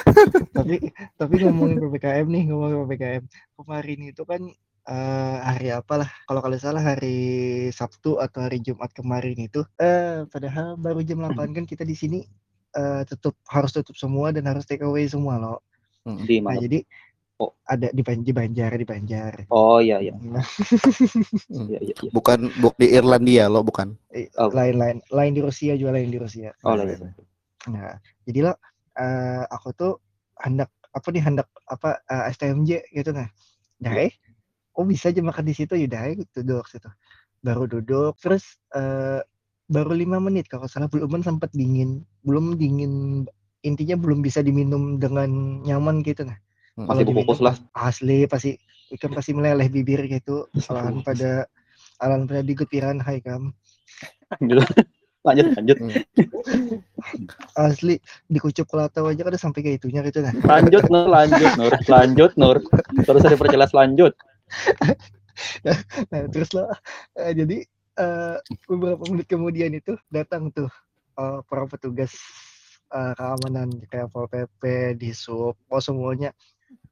[0.55, 3.24] tapi tapi ngomongin ppkm nih ngomongin ppkm
[3.59, 4.41] kemarin itu kan
[4.88, 7.19] eh, hari apalah kalau kalian salah hari
[7.75, 12.24] Sabtu atau hari Jumat kemarin itu eh padahal baru jam 8 kan kita di sini
[12.74, 15.59] eh tutup harus tutup semua dan harus take away semua loh
[16.07, 16.63] Di nah mana?
[16.63, 16.79] jadi
[17.38, 17.53] Oh.
[17.70, 20.10] ada di, Ban- di Banjar di Banjar Oh iya iya.
[20.17, 20.41] Nah,
[21.70, 21.94] Iya iya.
[21.94, 22.10] iya.
[22.10, 23.94] Bukan buk di Irlandia lo bukan.
[24.10, 24.50] eh, Oh.
[24.50, 26.98] lain-lain lain di Rusia juga lain di Rusia Oh iya.
[26.98, 27.13] iya.
[27.70, 27.94] Nah,
[28.25, 28.53] jadi lo
[28.98, 29.94] eh, aku tuh
[30.41, 33.29] hendak apa nih hendak apa eh, STMJ gitu nah.
[33.86, 34.12] Nah, eh,
[34.74, 36.89] kok bisa aja makan di situ yaudah ayo duduk situ.
[37.46, 39.22] Baru duduk terus eh,
[39.67, 43.27] baru lima menit kalau salah belum sempat dingin, belum dingin
[43.62, 45.27] intinya belum bisa diminum dengan
[45.62, 46.39] nyaman gitu nah.
[46.77, 47.57] Masih kukus lah.
[47.74, 48.53] Asli pasti
[48.93, 50.46] ikan pasti meleleh bibir gitu.
[50.69, 51.50] Alahan pada
[51.98, 53.57] alahan pada digutiran hai kam.
[55.27, 55.77] Lanjut lanjut.
[57.60, 58.00] Asli
[58.31, 60.31] dikucup kelatau aja kan udah sampai kayak itunya gitu nah.
[60.31, 61.74] Lanjut Nur, lanjut Nur.
[61.93, 62.57] Lanjut Nur.
[63.03, 64.15] Terus ada perjelas lanjut.
[65.67, 66.72] Nah, terus lah
[67.19, 67.57] eh, jadi
[68.00, 68.38] eh,
[68.72, 70.72] beberapa menit kemudian itu datang tuh
[71.19, 72.15] eh, para petugas
[72.96, 76.31] eh, keamanan kayak Pol PP, Disub, oh semuanya.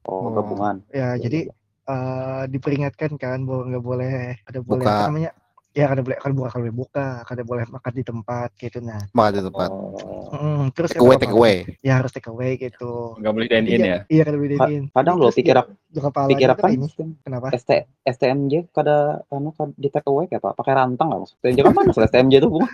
[0.06, 0.30] Oh, Oh.
[0.32, 0.76] gabungan.
[0.94, 1.40] Ya, Iya, jadi
[1.86, 4.10] eh, diperingatkan kan bahwa nggak boleh
[4.42, 4.94] ada boleh Buka.
[4.94, 5.30] apa namanya?
[5.76, 8.96] Ya, kada boleh kada buka kada boleh buka, kada boleh makan di tempat gitu nah.
[9.12, 9.44] Makan di iya.
[9.44, 9.68] tempat.
[9.68, 10.32] Oh.
[10.32, 11.56] Mm, terus Take away, take away.
[11.84, 13.12] Ya harus take away gitu.
[13.20, 13.98] Nggak boleh dine in ya.
[14.08, 14.84] Iya kada boleh dine-in.
[14.88, 15.56] Kadang Jadi lo pikir
[15.96, 16.86] kepalanya pikir apa ini
[17.20, 17.46] kenapa?
[17.52, 17.70] ST,
[18.08, 20.56] STMJ kada anu di take away kayak apa?
[20.56, 21.60] Pakai rantang nggak maksudnya?
[21.60, 22.68] Kan mana sih STMJ tuh bunga?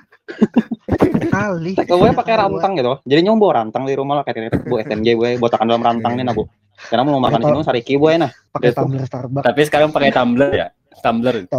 [1.27, 1.73] Kali.
[1.83, 2.93] Take away pakai rantang gitu.
[3.03, 6.15] Jadi nyom bawa rantang di rumah lah kayak kayak bu STMJ gue botakan dalam rantang
[6.15, 6.47] nih nah bu.
[6.87, 8.31] Karena mau makan di sini sariki gue nah.
[8.55, 8.79] Pakai Gitu.
[8.79, 9.45] tumbler Starbucks.
[9.51, 10.67] Tapi sekarang pakai tumbler ya.
[11.03, 11.51] Tumbler.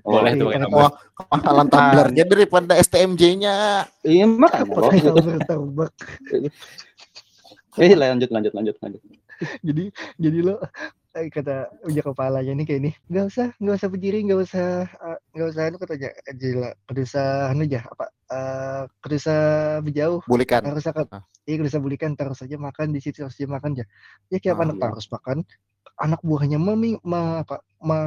[0.00, 0.90] Oh, Boleh tuh tumbler.
[1.28, 3.84] Mahalan tumblernya daripada STMJ-nya.
[4.00, 4.80] Iya makanya.
[7.74, 9.02] Eh lanjut lanjut lanjut lanjut.
[9.66, 10.62] jadi jadi lo
[11.12, 15.18] eh, kata ujung kepalanya nih kayak ini nggak usah nggak usah berdiri nggak usah eh,
[15.34, 19.38] nggak usah anu katanya gila kudu usah anu aja apa eh kudu usah
[19.82, 20.62] berjauh Bulikan.
[20.62, 21.22] harus akan Ah.
[21.44, 23.84] iya kudu usah bulikan terus saja makan di situ terus aja makan aja
[24.30, 24.86] ya kayak apa Ah, anak iya.
[24.94, 25.36] harus makan
[25.94, 27.98] anak buahnya memi ma, apa ma,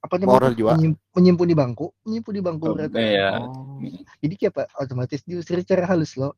[0.00, 0.70] apa Moral namanya juga.
[0.74, 1.86] menyim- menyimpu di bangku.
[2.02, 2.96] Menyimpu di bangku Oh, berarti.
[2.96, 3.30] Iya.
[3.36, 3.76] Oh.
[4.18, 4.62] jadi kayak apa?
[4.80, 6.32] Otomatis diusir secara halus loh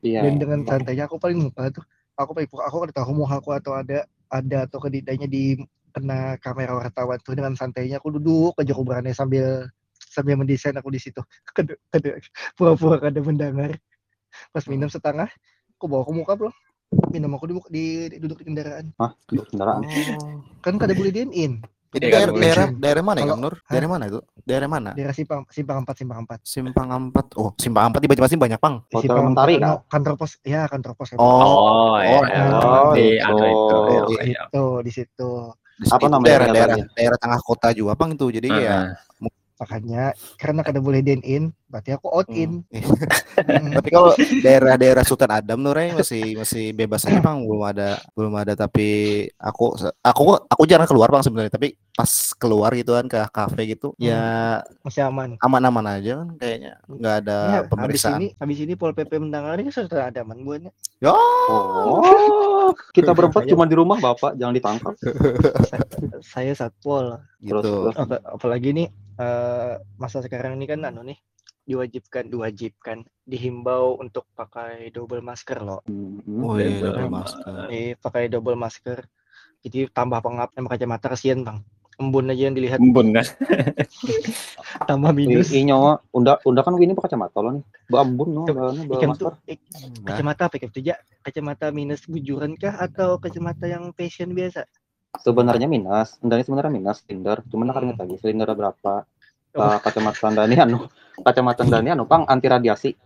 [0.00, 0.24] Iya.
[0.24, 1.84] dan dengan santainya aku paling muka tuh.
[2.16, 5.60] Aku paling aku kan tahu muka aku atau ada ada atau kedidanya di
[5.92, 7.32] kena kamera wartawan tuh.
[7.32, 9.68] Dengan santainya aku duduk aja aku berani sambil
[10.02, 11.20] sambil mendesain aku di situ.
[11.56, 13.76] Kede- kede- pura-pura kada mendengar.
[14.48, 15.28] Pas minum setengah
[15.76, 16.54] aku bawa ke muka belum
[17.08, 18.88] minum aku di, di, di- duduk di kendaraan.
[18.96, 19.84] Hah, duduk kendaraan.
[20.60, 21.52] kan kada boleh dine in
[21.92, 23.54] Itu Iya, daerah, daerah, daerah mana ya, Nur?
[23.68, 24.20] Daerah mana itu?
[24.48, 24.90] Daerah mana?
[24.96, 27.26] daerah simpang simpang empat simpang empat Simpang Ampat.
[27.36, 28.80] Oh, Simpang Ampat di Banjarmasin banyak, Pang.
[28.88, 29.92] Simpang Mentari, empat, kan?
[29.92, 32.48] kantor pos ya kantor pos Oh, Oh, iya.
[32.48, 33.28] oh, Di gitu.
[33.28, 33.76] anu itu.
[33.76, 34.42] Oh, Iya.
[34.80, 35.30] di situ
[35.76, 36.86] di Apa situ namanya daerah-daerah daerahnya?
[36.96, 38.26] daerah tengah kota juga, Pang itu.
[38.32, 38.96] Jadi ya
[39.62, 43.72] makanya karena kada boleh dine in berarti aku out in Hmm.
[43.78, 48.34] Tapi kalau daerah-daerah Sultan Adam Nur eh, masih masih bebas aja bang, belum ada belum
[48.34, 48.52] ada.
[48.52, 48.88] Tapi
[49.34, 51.48] aku aku aku jarang keluar bang sebenarnya.
[51.48, 54.04] Tapi pas keluar gitu kan ke kafe gitu, Hmm.
[54.04, 54.22] ya
[54.80, 58.18] masih aman aman-aman aja kan kayaknya nggak ada Ya, habis pemeriksaan.
[58.18, 60.72] ini habis ini Pol PP mendengarnya sudah ada aman buatnya.
[61.04, 64.92] Oh, kita berempat cuma di rumah bapak, jangan ditangkap.
[66.32, 67.20] Saya satpol.
[67.38, 67.58] gitu.
[67.58, 67.96] Terus, terus.
[67.98, 68.86] Apa- apalagi nih
[69.18, 71.18] eh, masa sekarang ini kan anu nih
[71.62, 75.80] diwajibkan diwajibkan dihimbau untuk pakai double masker loh.
[75.86, 77.44] Hmm, Oh iya, Double double masker.
[77.46, 77.70] masker.
[77.70, 78.98] Nih pakai double masker.
[79.62, 81.58] Jadi tambah pengap sama kacamata kasihan bang.
[82.02, 83.26] Embun aja yang dilihat Embun kan.
[84.90, 85.54] tambah minus.
[85.54, 87.64] I, i nyawa, unda unda kan ini pakai kacamata lo nih.
[88.26, 89.22] No, bahannya bawa Ikan masker.
[89.22, 89.66] tuh ik-
[90.02, 90.96] kacamata apa itu ya?
[91.22, 94.66] Kacamata minus bujuran kah atau kacamata yang fashion biasa?
[95.22, 97.44] Sebenarnya minus, ini sebenarnya minus silinder.
[97.52, 97.72] Cuman Hmm.
[97.76, 98.94] akan ingat lagi silindernya berapa.
[99.52, 100.88] Ka- kacamata Dani anu
[101.20, 102.96] kacamata Dani anu pang anti radiasi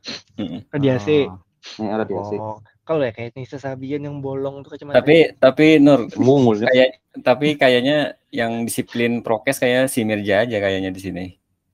[0.71, 1.27] Radiasi.
[1.27, 1.43] Ah.
[1.83, 5.03] nih radiasi Oh, kalau ya kayak Nisa Sabian yang bolong tuh kacamata.
[5.03, 6.71] Tapi tapi Nur mungul ya.
[6.71, 11.25] kayak tapi kayaknya yang disiplin prokes kayak si Mirja aja kayaknya di sini.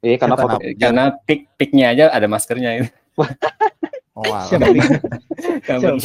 [0.00, 0.56] eh karena nama?
[0.56, 2.88] Karena pik piknya aja ada maskernya.
[4.16, 4.48] Oh, alah.
[4.48, 4.72] Siapa
[5.68, 6.00] Siapa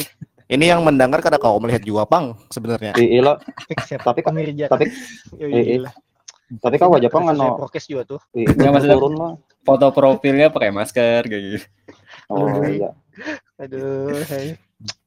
[0.47, 2.95] Ini yang mendengar kada kau melihat juga pang sebenarnya.
[3.19, 3.36] lo
[3.67, 3.83] Pik?
[3.83, 4.15] Siapa?
[4.15, 4.71] Tapi Pemirja.
[4.71, 4.88] tapi-
[5.36, 5.65] Ya, eh, eh.
[5.83, 5.91] gila.
[6.63, 8.19] tapi kau aja pang anu prokes juga tuh.
[8.31, 9.33] Nggak, maksudnya- turun lah
[9.67, 11.67] Foto profilnya pakai masker kayak gitu.
[12.31, 12.95] oh iya
[13.60, 14.15] Aduh,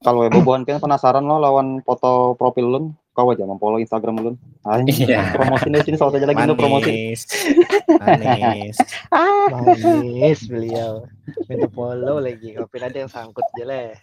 [0.04, 2.80] kalau ya bobohan kan penasaran lo lawan foto profil lu
[3.16, 4.30] kau aja memfollow Instagram lu
[4.66, 5.32] Anjing, Iya.
[5.32, 7.20] promosi di sini soal aja lagi no promosi Manis.
[7.96, 8.76] Manis.
[9.48, 11.08] Manis beliau.
[11.48, 12.52] Minta follow lagi.
[12.52, 13.96] Kopi ada yang sangkut lah.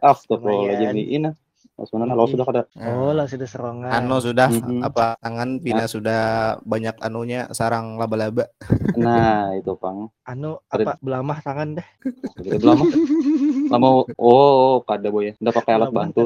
[0.00, 1.30] Astagfirullahaladzim ini
[1.72, 3.90] Maksudnya lo sudah kada Oh, lah sudah serongan.
[3.90, 4.44] Anu sudah
[4.84, 6.22] apa tangan Pina sudah
[6.62, 8.44] banyak anunya sarang laba-laba.
[8.92, 11.86] nah itu pang Anu Ada- apa belamah tangan dah.
[12.38, 12.84] Jadi lama
[13.72, 16.22] lama oh kada boy udah pakai alat Belamah bantu.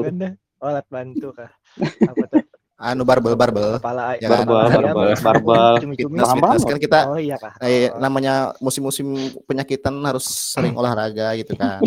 [0.57, 1.49] Oh, alat bantu kah?
[2.11, 2.43] Apa tuh?
[2.77, 3.81] Anu barbel barbel.
[3.81, 5.21] Kepala Ya, barbel ayam, barbel apa?
[5.25, 5.73] barbel.
[5.97, 7.57] Fitness, fitness kan kita Oh iya kah?
[7.57, 9.17] eh, namanya musim-musim
[9.49, 11.81] penyakitan harus sering olahraga gitu kan.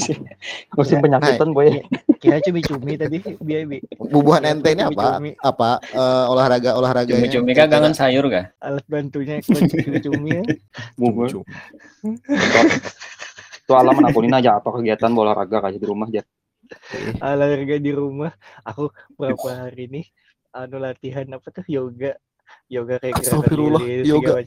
[0.74, 1.79] musim penyakitan boy
[2.18, 3.79] Kira cumi-cumi tadi biar bi.
[4.03, 5.22] Bubuhan ente ini apa?
[5.22, 5.31] Cumi-cumi.
[5.38, 8.50] Apa eh, olahraga olahraga Cumi-cumi kan kangen sayur kah?
[8.59, 10.44] Alat bantunya cumi-cumi ya.
[10.98, 11.31] Bubur.
[13.62, 16.26] Itu alaman aku ini aja apa kegiatan olahraga kayak di rumah aja.
[17.22, 20.03] olahraga di rumah aku berapa hari ini
[20.53, 22.15] anu latihan apa tuh yoga
[22.67, 24.43] yoga kayak Astagfirullah, yoga.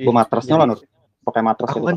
[0.00, 0.80] Bu matrasnya lah Nur.
[1.20, 1.88] Pakai matras aku gitu.
[1.90, 1.96] kan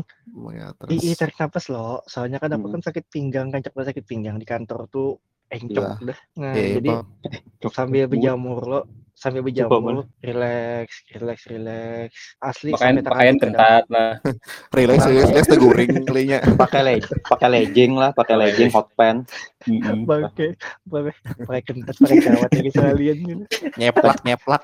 [0.52, 1.16] Ya, terus.
[1.16, 2.74] tarik napas loh soalnya kan aku Hmm.
[2.74, 5.16] kan sakit pinggang kan cepet sakit pinggang di kantor tuh
[5.48, 7.72] encok dah nah Eh, jadi Bang.
[7.72, 8.80] sambil berjamur lo
[9.14, 14.10] sambil Coba, berjamur relax relax relax asli Pakaian sampai pakaian kentat lah.
[14.76, 16.38] relax relax relax teguring kalinya.
[16.60, 19.30] pakai leg pakai legging lah pakai legging hot pants
[20.10, 24.62] pakai pakai pakai kentat pakai kawat lagi sekalian gitu Nyeplak nyeplak.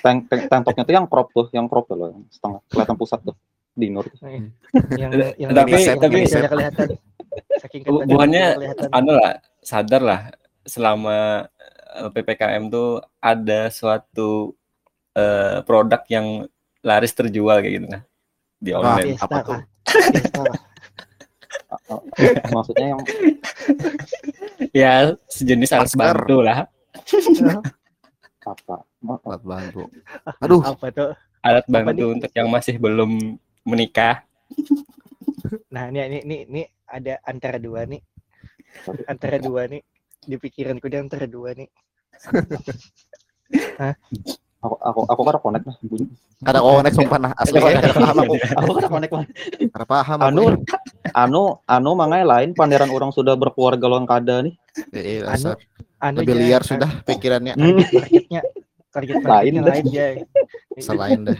[0.00, 2.96] tank tank tank topnya tuh yang crop tuh yang crop tuh loh yang setengah kelihatan
[2.96, 3.36] pusat tuh
[3.72, 4.48] di Nur yang
[5.36, 6.88] yang Tapi- yang tapi- tidak kelihatan
[7.60, 8.88] saking kelihatan.
[8.90, 10.20] anu lah sadar lah
[10.64, 11.16] selama
[11.50, 14.54] eh, ppkm tuh ada suatu
[15.14, 16.46] eh, produk yang
[16.84, 18.02] laris terjual kayak gitu nah
[18.64, 19.12] di online.
[19.12, 19.60] Fiesta apa tuh?
[22.54, 23.02] maksudnya yang
[24.80, 24.92] ya
[25.28, 26.64] sejenis alat bantu lah.
[28.44, 28.84] Apa?
[29.24, 29.88] Alat bantu.
[30.44, 32.12] Aduh, apa tuh alat Apa bantu nih?
[32.20, 34.20] untuk yang masih belum menikah.
[35.72, 38.04] Nah ini ini ini, ini ada antara dua nih.
[39.08, 39.80] Antara dua nih.
[40.24, 41.68] Di pikiranku dia antara dua nih
[44.58, 46.06] aku aku aku kan connect lah bunyi.
[46.40, 47.56] Ada konek sumpah nah asli.
[47.56, 48.34] Ada kada paham aku.
[48.40, 49.24] aku kan connect lah
[49.68, 50.26] Kada paham aku.
[50.26, 50.44] anu
[51.14, 54.54] anu anu mangai lain panderan orang sudah berkeluarga lawan kada nih.
[54.90, 55.52] Eh, eh, Anu,
[56.00, 57.54] anu Lebih aja, liar tar- sudah pikirannya.
[57.54, 58.40] Targetnya
[58.90, 59.64] target Lain dah.
[59.68, 60.06] lain ya
[60.76, 61.38] selain dah.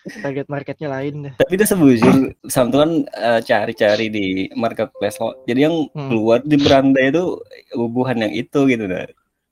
[0.00, 1.34] target marketnya lain dah.
[1.36, 6.08] Tapi itu sebujur Sam tuh kan eh, cari-cari di marketplace lo jadi yang Hmm.
[6.08, 7.38] keluar di beranda itu
[7.72, 9.06] bubuhan yang itu gitu nah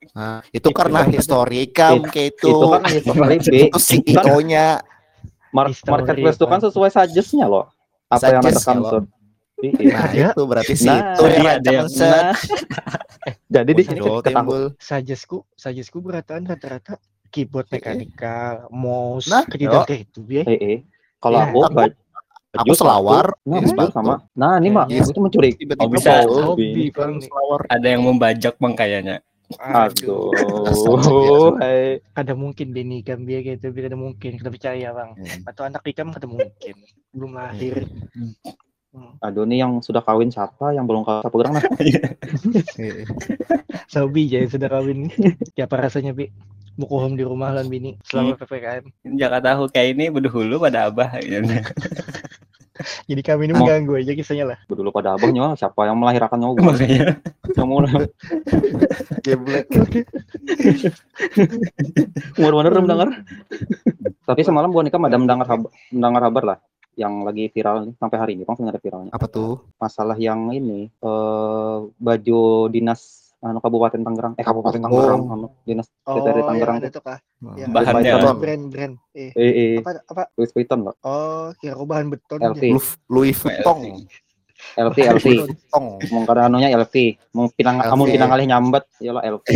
[0.09, 2.47] Nah, itu karena kan- historika Itu- kayak itu.
[2.47, 4.65] itu kan history B Itu CEO-nya
[5.49, 7.65] Mar- History, marketplace itu kan sesuai suggestnya loh
[8.05, 9.03] apa yang ada Suggest-nya concern
[9.59, 9.91] Iya.
[9.91, 10.27] Nah, Ada.
[10.31, 11.89] itu berarti Nah, situ yang ada yang-.
[11.91, 12.31] Nah,
[13.55, 14.71] jadi di sini ketahui.
[14.79, 16.95] suggestku suggestku berataan rata-rata
[17.27, 20.77] keyboard mekanikal mouse Nah, ketidak kayak itu eh, eh.
[21.19, 21.59] kalau Ya, aku
[22.65, 24.15] aku- selawar, nah, iya, baju sama.
[24.31, 25.03] nah ini mah Iya.
[25.05, 25.49] itu mencuri.
[25.53, 26.11] Tiba-tiba Oh, bisa.
[26.23, 26.55] bau.
[26.55, 26.97] hobi mungkin biar
[28.73, 29.21] kayak
[33.57, 35.09] itu biar kada mungkin kita percaya bang.
[35.17, 35.49] Hmm.
[35.49, 36.75] atau anak ikam kada mungkin.
[37.09, 37.89] Belum lahir.
[38.89, 39.13] Hmm.
[39.21, 40.73] aduh nih yang sudah kawin siapa?
[40.73, 41.35] Yang belum kawin siapa?
[41.37, 41.63] Gerang nah
[42.81, 43.05] Eh,
[43.89, 45.09] Sobi aja yang sudah kawin.
[45.57, 46.29] Siapa rasanya bi?
[46.79, 47.99] Buku home di rumah lan bini.
[48.05, 48.85] Selama ppkm
[49.17, 51.43] jangan tahu kayak ini berdahulu pada abah gitu.
[53.09, 54.57] jadi kami ini mengganggu aja kisahnya lah.
[54.67, 57.19] Dulu pada abangnya siapa yang melahirkan nyawa makanya.
[57.55, 57.79] Yang mau
[59.19, 59.65] Geblek.
[62.39, 63.07] umur bener mendengar
[64.23, 65.45] tapi semalam gua nikah ada mendengar
[65.91, 66.57] mendengar kabar lah
[66.99, 69.11] yang lagi viral nih sampai hari ini langsung ada viralnya.
[69.15, 69.63] Apa tuh?
[69.79, 74.33] masalah yang ini eh baju dinas anu Kabupaten Tangerang.
[74.35, 74.83] Eh Kabupaten Oh.
[74.91, 76.75] Tangerang anu dinas oh Dari yang Tangerang.
[76.83, 77.19] ada tuh kah
[77.55, 78.13] yang Bahannya.
[78.35, 78.93] Brand brand.
[79.15, 79.71] Eh eh eh.
[79.79, 80.23] apa apa?
[80.35, 82.59] Louis Vuitton loh oh kira bahan beton LV.
[82.59, 82.67] aja.
[83.07, 83.77] Louis, Vuitton.
[84.75, 85.25] LV LV
[86.11, 86.95] mau kada anunya LV
[87.31, 87.91] mau pinang LV.
[87.95, 89.47] amun pinang alih nyambat ya lo LV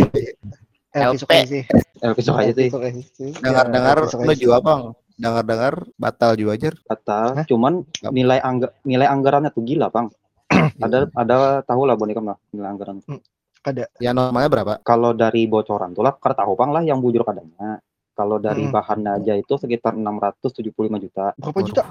[0.94, 1.62] LV suka sih.
[2.00, 2.68] LV suka aja sih.
[2.70, 4.46] Suka lu sih.
[4.46, 4.82] juga bang.
[5.14, 6.74] Dengar-dengar batal juga Jar.
[6.90, 7.44] Kata, Hah?
[7.46, 10.10] cuman nilai angga nilai anggarannya tuh gila, Bang.
[10.84, 12.98] ada ada tahu lah Bonika mah nilai anggaran.
[13.64, 13.88] Ada.
[13.96, 14.72] Ya normalnya berapa?
[14.80, 17.80] Kalau dari bocoran tuh lah, karena tahu Bang lah yang bujur kadangnya.
[18.12, 18.70] Kalau dari Hmm.
[18.70, 21.32] bahannya aja itu sekitar 675 juta.
[21.34, 21.82] Berapa juta?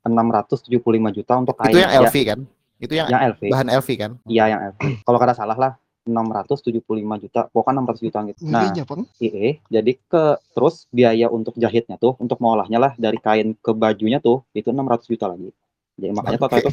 [0.00, 0.80] 675
[1.12, 2.00] juta untuk kain Itu yang aja.
[2.06, 2.38] LV kan?
[2.80, 3.42] Itu yang Yang LV.
[3.50, 4.10] bahan LV kan?
[4.24, 4.80] Iya yang LV.
[5.04, 5.72] Kalau kada salah lah
[6.08, 6.80] 675
[7.18, 8.40] juta, pokoknya 600 juta gitu.
[8.42, 9.02] Nah, Ngerinya, Bang.
[9.20, 14.16] Iya, jadi ke terus biaya untuk jahitnya tuh, untuk mengolahnya lah dari kain ke bajunya
[14.16, 15.52] tuh itu 600 juta lagi.
[16.00, 16.70] Jadi makanya total itu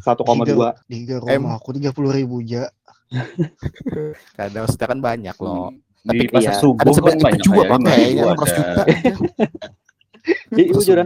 [0.00, 0.72] satu- 1,2.
[0.88, 1.44] Tiga M.
[1.44, 2.72] rumah aku tiga puluh ribu ja.
[4.38, 5.70] Kadang maksudnya kan banyak loh.
[6.00, 8.56] Di Tapi pasar iya, subuh Ada kan banyak juga kayak bang kayaknya 600 5.000 ada.
[8.56, 8.82] juta.
[10.56, 11.02] Jadi.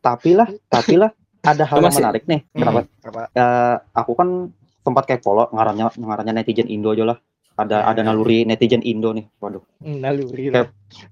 [0.00, 1.10] Tapi lah, tapi lah
[1.42, 2.40] ada hal yang menarik nih.
[2.48, 2.80] Kenapa?
[3.02, 3.20] Apa?
[3.28, 4.28] Eh, aku kan
[4.80, 7.18] sempat kepo lo ngarannya ngarannya netizen Indo aja lah.
[7.56, 9.26] Ada ada naluri netizen Indo nih.
[9.36, 10.68] Waduh, Hmm, Naluri Kayak- lah.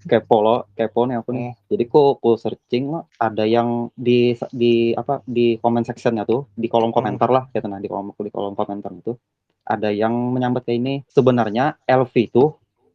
[0.06, 1.50] kepo lo, kepo nih aku nih.
[1.66, 6.68] Jadi ku, ku searching lo, ada yang di di apa di comment sectionnya tuh, di
[6.68, 9.16] kolom komentar lah, ya nah di kolom di kolom komentar itu
[9.64, 10.94] ada yang menyambat kayak ini.
[11.06, 12.54] Sebenarnya LV itu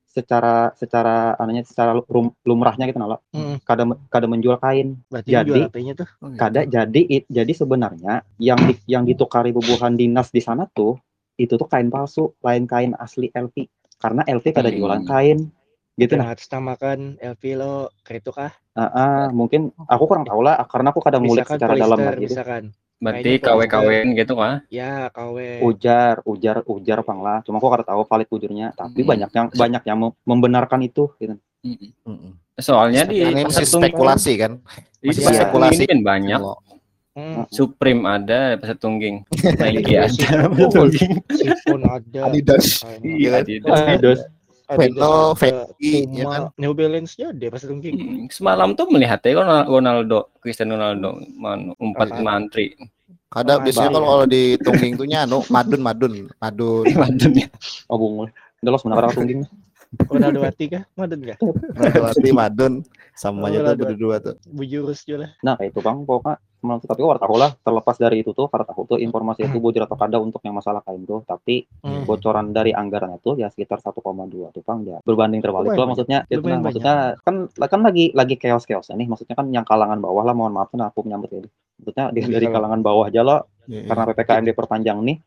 [0.10, 3.62] secara secara anunya secara rum- lumrahnya gitu nalo Hmm.
[3.62, 6.10] kada kada menjual kain Berarti Jadi- jual HP-nya tuh.
[6.34, 10.98] kada jadi it- jadi sebenarnya yang di, yang ditukari bubuhan dinas di sana tuh
[11.38, 14.78] itu tuh kain palsu lain kain asli LV karena LV kada Hmm.
[14.82, 15.40] jualan kain
[15.94, 18.50] gitu nah Mengatasnamakan LV lo kreatif kah?
[18.74, 22.74] Ah, ah, mungkin aku kurang tahu lah karena aku kadang ngulik secara dalam gitu misalkan.
[23.00, 24.60] Berarti KW-KW gitu kah?
[24.68, 25.64] Ya, KW.
[25.64, 29.10] ujar ujar ujar pang lah cuma aku kada tahu valid ujarnya tapi Hmm.
[29.10, 31.92] banyak yang banyak yang mem- membenarkan itu gitu Mm-mm.
[32.04, 32.32] Mm-mm.
[32.56, 34.60] Soalnya di masih spekulasi kan?
[35.00, 35.84] Masih tunggu spekulasi.
[35.88, 36.40] kan banyak.
[36.40, 36.60] Kalau-
[37.10, 37.44] Hmm.
[37.50, 39.28] Supreme ada pasar tungging.
[39.60, 41.12] Nike Iya, ada pasar tungging.
[41.84, 42.20] Ada.
[42.32, 42.66] Adidas.
[43.02, 43.38] Iya, ada.
[43.44, 43.80] Adidas.
[43.82, 44.20] Adidas.
[44.70, 46.42] Ada, Fendi, ya kan?
[46.56, 47.96] New Balance nya ada pas tungking.
[47.96, 52.22] Hmm, Semalam tuh melihatnya Ronaldo, Ronaldo Cristiano Ronaldo man, umpat Apa?
[52.22, 52.78] mantri.
[53.30, 53.96] Kadang Oh, biasanya ada.
[53.96, 57.46] kalau kalau di tungging tuh nyano madun madun madun Mantannya.
[57.86, 58.14] oh bung
[58.60, 59.42] udah lo sebenarnya tungging
[60.06, 60.84] Ronaldo Wati kah?
[60.94, 61.38] Madun kah?
[61.74, 62.74] Melati madun
[63.14, 63.84] sama aja tuh Ronaldo.
[63.86, 64.36] berdua tuh.
[64.48, 65.32] Bujurus juga lah.
[65.42, 68.84] Nah itu bang pokoknya menurut tapi aku tahu lah terlepas dari itu tuh karena tahu
[68.86, 72.04] tuh informasi itu bujur atau kada untuk yang masalah kain tuh tapi Hmm.
[72.04, 73.96] bocoran dari anggarannya tuh ya sekitar 1,2
[74.50, 78.36] tuh bang ya berbanding terbalik Lumayan lah maksudnya itu nah, maksudnya kan kan lagi lagi
[78.36, 81.48] chaos chaos nih maksudnya kan yang kalangan bawah lah mohon maaf nah aku menyambut ini
[81.78, 82.54] maksudnya di- dari Iya.
[82.54, 83.88] kalangan bawah aja lo Iya.
[83.88, 85.18] karena ppkm diperpanjang nih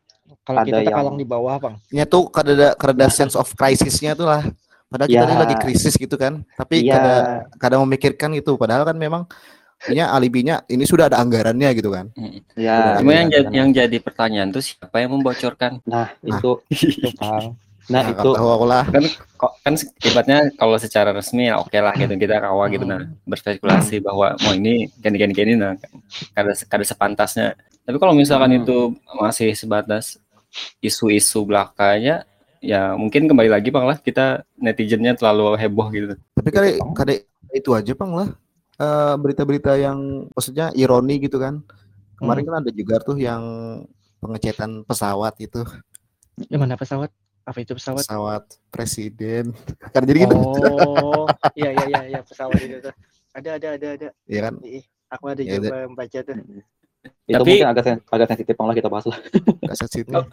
[0.41, 1.75] Kalau Ada kita yang- terkalang di bawah, Bang.
[1.89, 4.43] Nya tuh kada kada sense of crisisnya tuh lah.
[4.85, 5.29] Padahal kita Ya.
[5.29, 6.43] ini lagi krisis gitu kan.
[6.53, 6.93] Tapi Iya.
[6.93, 7.13] kada
[7.57, 8.51] kada memikirkan itu.
[8.53, 9.23] Padahal kan memang
[9.91, 12.07] ini alibinya ini sudah ada anggarannya gitu kan.
[12.55, 15.83] ya Cuma yang, iya, ja- yang jadi pertanyaan tuh siapa yang membocorkan?
[15.83, 17.57] nah itu Itu, Bang.
[17.91, 18.87] nah Nah, itu aku lah.
[18.87, 19.03] Kan
[19.35, 23.99] kok kan ibaratnya kalau secara resmi ya oke lah gitu kita rawa gitu nah berspekulasi
[23.99, 25.75] bahwa mau ini gini gini gini nah
[26.31, 27.59] kada kada sepantasnya.
[27.83, 28.59] Tapi kalau misalkan Hmm.
[28.63, 28.77] itu
[29.19, 30.15] masih sebatas
[30.79, 32.23] isu-isu belakanya
[32.63, 36.15] ya mungkin kembali lagi bang lah kita netizennya terlalu heboh gitu.
[36.39, 37.13] Tapi kali kada
[37.51, 38.29] itu aja Bang lah.
[38.73, 41.61] Eh, berita-berita yang maksudnya ironi gitu kan.
[42.17, 43.43] Kemarin kan ada juga tuh yang
[44.17, 45.61] pengecetan pesawat itu,
[46.47, 47.11] Yang mana pesawat?
[47.43, 48.01] Apa itu pesawat?
[48.01, 49.51] pesawat presiden.
[49.93, 50.35] Kan jadi gitu.
[50.87, 51.27] Oh,
[51.59, 52.95] iya iya iya iya pesawat itu tuh.
[53.35, 54.07] Ada ada ada ada.
[54.25, 54.53] Iya kan?
[54.63, 54.81] Ih,
[55.11, 56.33] Aku ada Ya, juga membaca tuh.
[57.27, 59.19] itu Tapi- mungkin agak sen- agak sensitif lah kita bahas lah
[59.61, 60.15] Gak sensitif.
[60.15, 60.25] Oh.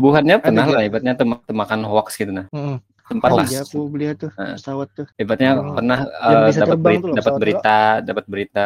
[0.00, 2.48] Bukannya pernah lah ibaratnya tem- temakan hoax gitu nah.
[2.48, 2.76] Heeh.
[3.04, 3.38] Sempat Hoax.
[3.38, 3.48] lah.
[3.50, 4.54] Iya, aku beli tuh Heeh.
[4.56, 5.06] pesawat tuh.
[5.14, 5.74] Ibaratnya Hmm.
[5.74, 8.62] pernah eh, bisa dapat berita, dapat berita, dapat berita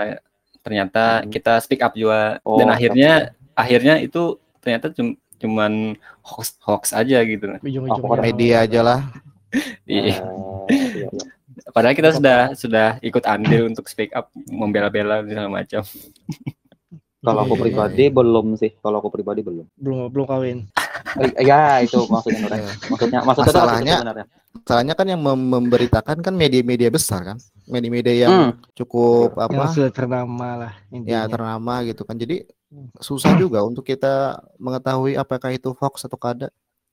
[0.58, 1.28] ternyata Hmm.
[1.28, 3.12] kita speak up juga Oh, dan akhirnya
[3.52, 7.46] akhirnya itu ternyata cum- cuman hoax hoax aja gitu.
[7.58, 7.98] Ujung-ujungnya.
[7.98, 9.00] Aku Media aja lah.
[9.88, 10.20] Iya.
[10.68, 11.08] Eh, iya, iya.
[11.72, 15.82] Padahal kita sudah sudah ikut andil untuk speak up, membela-bela dan segala macam.
[17.20, 20.58] kalau aku Iya, iya, pribadi belum sih kalau aku pribadi belum belum belum kawin.
[21.16, 22.46] Eh, ya itu maksudnya.
[22.48, 22.72] Iya.
[22.86, 24.26] maksudnya maksudnya Masalahnya- sebenarnya.
[24.60, 27.36] Soalnya kan yang mem- memberitakan kan media-media besar kan.
[27.64, 28.52] Media-media yang Hmm.
[28.72, 29.64] cukup Yang apa?
[29.72, 31.20] sudah ternama lah Ya intinya.
[31.28, 32.16] ternama gitu kan.
[32.16, 32.44] Jadi
[32.98, 36.48] susah juga untuk kita mengetahui apakah itu hoax atau kada.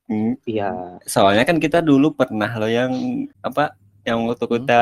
[0.06, 0.70] Hmm, iya
[1.04, 2.92] Soalnya kan kita dulu pernah loh yang
[3.42, 4.54] apa yang waktu Hmm.
[4.56, 4.82] kita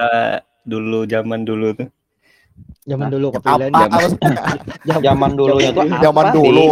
[0.61, 1.87] dulu zaman dulu tuh.
[2.83, 3.35] Zaman Nah, dulu Apa?
[3.39, 3.69] kepilan.
[3.71, 4.31] maksudnya?
[4.99, 6.67] zaman dulunya tuh apa Zaman dulu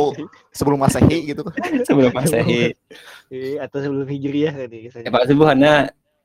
[0.52, 1.42] sebelum masehi gitu.
[1.88, 2.76] Sebelum Masehi.
[3.32, 5.74] Eh, atau sebelum hijriah kan ya, Ya pasti bukannya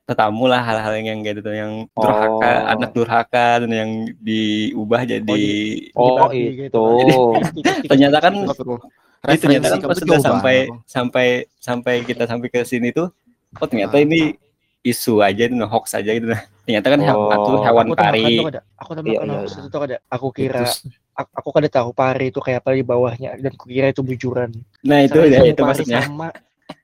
[0.03, 2.71] tetamu lah hal-hal yang kayak gitu yang durhaka, Oh.
[2.71, 5.43] anak durhaka dan yang diubah jadi
[5.93, 6.83] oh gitu.
[7.03, 7.15] itu
[7.89, 8.33] ternyata kan
[9.27, 11.27] itu ternyata kan kamu pas tuh sudah sampai sampai
[11.59, 13.11] sampai kita sampai ke sini tuh
[13.53, 14.03] oh ternyata Ah.
[14.03, 14.31] ini
[14.81, 16.41] isu aja itu hoax aja gitu nah.
[16.63, 17.31] Ternyata kan Oh.
[17.31, 18.23] itu hewan aku pari.
[18.43, 18.61] ada.
[18.75, 19.63] Aku tambahkan Iya, iya, hoax iya.
[19.63, 19.97] itu ada.
[20.07, 20.63] Aku kira
[21.13, 24.51] aku, aku kada tahu pari itu kayak apa di bawahnya dan kukira itu bujuran.
[24.81, 25.99] Nah itu Soalnya ya semua itu pari maksudnya.
[26.03, 26.27] Sama,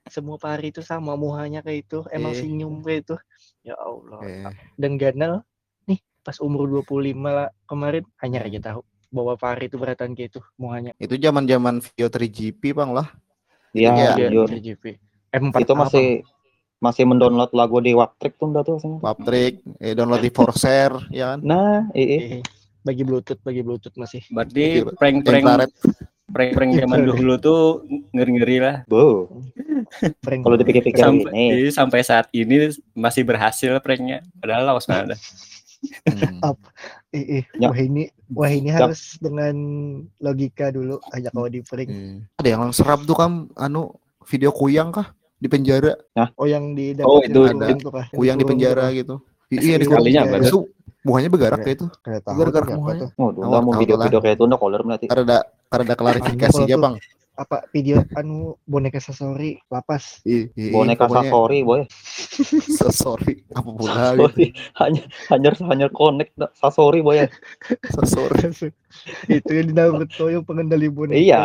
[0.06, 2.38] semua pari itu sama muhanya kayak itu, emang Eh.
[2.38, 3.15] senyum kayak itu.
[3.62, 4.19] Ya Allah.
[4.21, 5.43] Eh, Dan Ganal
[5.84, 6.95] nih pas umur 25
[7.29, 10.91] lah kemarin hanya aja tahu bahwa pari itu beratan kayak itu muhanya.
[10.97, 13.08] itu zaman-zaman video 3GP bang lah.
[13.71, 14.08] Iya, Iya.
[14.32, 14.47] Anjir.
[14.47, 14.84] 3GP.
[15.29, 16.23] M4 Itu masih
[16.84, 19.00] masih mendownload lagu di Waptrick tuh enggak tuh rasanya.
[19.00, 21.39] Patrick, eh, download di Forshare, ya kan?
[21.39, 22.39] Nah, iya.
[22.39, 22.41] Eh,
[22.84, 24.19] bagi bluetooth, bagi bluetooth masih.
[24.28, 25.72] Berarti Iya, prank-prank
[26.26, 27.19] prank-prank zaman Infrared.
[27.19, 27.62] dulu tuh
[28.10, 28.76] ngeri-ngeri lah.
[28.86, 29.30] Bu,
[30.19, 30.41] Prank.
[30.41, 32.56] kalau dipikir-pikir Sampai, ini, jadi sampai saat ini
[32.91, 34.26] masih berhasil pranknya.
[34.36, 35.17] Padahal lawas mana ada.
[36.08, 36.56] Hmm.
[37.12, 37.67] Eh, eh, Ya.
[37.67, 38.82] wah ini, wah ini Ya.
[38.82, 39.54] harus dengan
[40.17, 41.88] logika dulu aja kalau di prank.
[41.88, 43.91] Eh, Ada yang serap tuh kan anu
[44.26, 45.12] video kuyang kah
[45.43, 45.91] di penjara,
[46.39, 47.75] Oh yang di Oh, dapat itu yang ada.
[47.75, 48.03] tuh, Pak.
[48.08, 49.15] Yang kuyang di penjara tuh, gitu.
[49.51, 49.86] Iya di
[50.25, 50.47] berarti.
[50.47, 50.60] Itu
[51.03, 51.65] muhanya bergerak Iya.
[51.67, 51.86] kayak itu.
[52.79, 53.01] Semuanya.
[53.03, 53.10] tuh.
[53.19, 55.06] oh, udah mau video-video kayak itu udah kolor berarti.
[55.12, 55.38] Ada
[55.69, 56.95] ada klarifikasinya Anu, bang.
[57.34, 60.21] Apa video anu boneka sasori lapas.
[60.23, 61.82] I- i- Boneka pokoknya- Sasori, boy.
[62.93, 64.21] Sorry, apa pula gitu.
[64.21, 64.45] Sasori.
[64.77, 66.32] Hanya hanya hanya connect.
[66.53, 67.25] Sasori, boy.
[68.06, 68.69] Sorry.
[69.36, 71.39] itu yang di Naruto yang pengendali boneka Iya.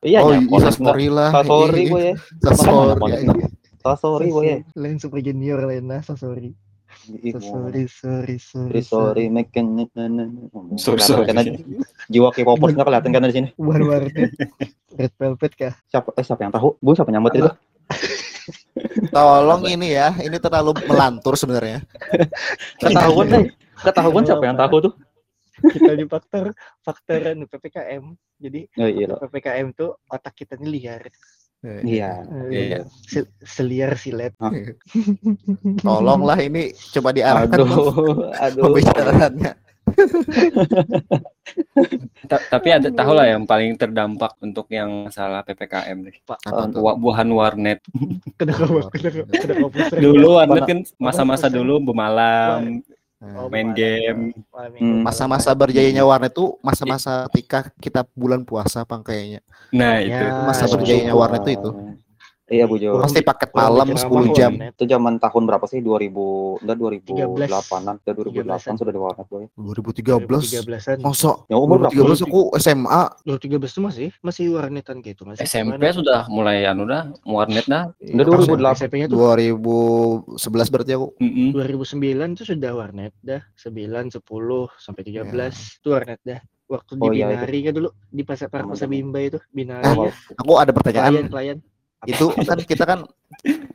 [0.00, 0.72] Iya, Oh, hanya iya, dah.
[0.72, 1.28] Sasori lah.
[1.30, 2.12] Sasori, Iya.
[2.40, 2.96] Sasori.
[2.96, 3.48] Mana iya, connect iya.
[3.80, 4.44] Sasori, boy.
[4.74, 6.52] Lain super junior lain nah sasori.
[7.12, 9.86] Ih, mau- Sorry, sorry, sorry, Sorry, sorry, making
[10.76, 11.24] Sorry, sorry.
[11.24, 11.42] Karena
[12.06, 13.48] jiwa K-popers nggak kelihatan kan di sini.
[13.54, 14.30] Bukan warnet.
[14.90, 15.74] Red Velvet kah?
[15.86, 16.76] Siapa eh siapa yang tahu?
[16.76, 17.50] Bu siapa nyambat itu?
[19.14, 21.84] Tolong ini ya, ini terlalu melantur sebenarnya.
[22.80, 23.44] Ketahuan deh.
[23.80, 24.92] Ketahuan siapa yang tahu tuh?
[25.62, 28.04] Kita di faktor faktor anu PPKM.
[28.36, 29.12] Jadi Oh, iya.
[29.14, 31.04] PPKM tuh otak kita ini liar.
[31.60, 32.24] Iya.
[32.48, 32.78] Iya.
[33.04, 34.32] Se- Seliar silet.
[35.84, 38.62] Tolonglah ini coba diarahkan Aduh, aduh.
[38.64, 39.52] pembicaraannya.
[42.30, 46.16] Ta- tapi ada tahu lah yang paling terdampak untuk yang masalah PPKM nih.
[46.78, 47.82] Wa- Buahan warnet.
[48.38, 49.98] Kena kabar, kena kabar, kena kabar.
[49.98, 52.80] Dulu warnet Mana- kan masa-masa dulu bemalam,
[53.20, 54.32] Oh, main game.
[54.80, 55.04] Hmm.
[55.04, 59.40] Masa-masa berjayanya warnet tuh masa-masa ketika kita bulan puasa bang kayaknya.
[59.76, 60.24] Nah, Ya, itu.
[60.48, 60.72] Masa iya.
[60.72, 61.70] berjayanya warnet tuh itu.
[62.50, 62.98] Iya Bu Jo.
[62.98, 64.52] Orang Pasti paket malam bikin 10 apa jam.
[64.58, 65.78] Itu zaman tahun berapa sih?
[65.78, 67.46] 2000 enggak 13.
[67.46, 67.94] 2008-an.
[67.96, 68.14] Udah
[68.58, 69.44] 2008 sudah di warnet boy.
[69.54, 70.26] 2013.
[70.26, 70.96] 2013-an.
[70.98, 71.94] Masa Ya umur berapa?
[71.94, 73.02] 2013 aku SMA.
[73.22, 75.46] 2013 tuh masih masih warnetan gitu masih.
[75.46, 75.94] SMP Warnet.
[75.94, 77.94] sudah mulai anu dah, warnet dah.
[77.94, 78.82] Udah 2008.
[78.82, 81.06] SMP-nya tuh 2011 berarti aku.
[81.16, 81.48] Mm-mm.
[81.54, 84.18] 2009 tuh sudah warnet dah 9 10
[84.76, 85.22] sampai 13
[85.78, 88.90] itu warnet dah waktu di Oh, iya, binari kan dulu di pasar pasar Sama-sama.
[88.90, 91.12] Bimba itu binari Oh, ya Aku ada klien pertanyaan.
[91.26, 91.58] klien
[92.02, 92.98] Itu kan kita kan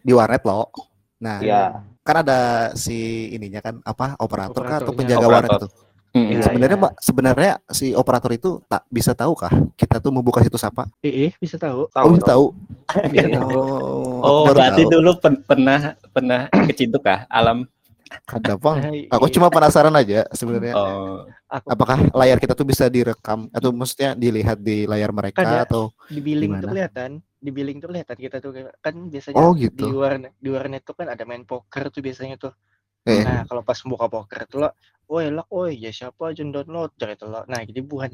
[0.02, 0.70] di warnet loh.
[1.18, 1.64] Nah, Iya.
[2.02, 2.40] kan ada
[2.74, 2.96] si
[3.32, 5.34] ininya kan apa operator kah atau penjaga Operator.
[5.34, 5.72] warnet tuh.
[6.16, 6.32] Mm-mm.
[6.32, 6.84] Iya, sebenarnya iya.
[6.86, 10.88] Mbak, sebenarnya si operator itu tak bisa tahu kah kita tuh membuka situs apa?
[11.04, 12.46] eh, eh bisa tahu Tahu, oh, bisa tahu.
[13.12, 13.36] Bisa Iya.
[13.36, 13.52] tahu.
[14.16, 14.92] Oh, Oh, baru berarti tahu.
[14.96, 17.68] dulu pen- pernah pernah kecintuk kah alam?
[18.26, 18.78] ada bang.
[18.80, 20.74] Hai, Aku cuma penasaran aja sebenarnya.
[20.74, 25.68] Oh, aku Apakah layar kita tuh bisa direkam atau maksudnya dilihat di layar mereka Ada.
[25.68, 26.70] atau di billing Gimana?
[26.70, 27.12] kelihatan
[27.46, 29.86] di billing tuh kelihatan kita tuh kan biasanya Oh, di gitu.
[29.94, 32.54] warnet di warnet tuh kan ada main poker tuh biasanya tuh
[33.06, 33.22] Eh.
[33.22, 34.74] nah kalau pas buka poker tuh lah
[35.06, 38.10] woi lah woi ya siapa aja download jadi tuh lah nah jadi bukan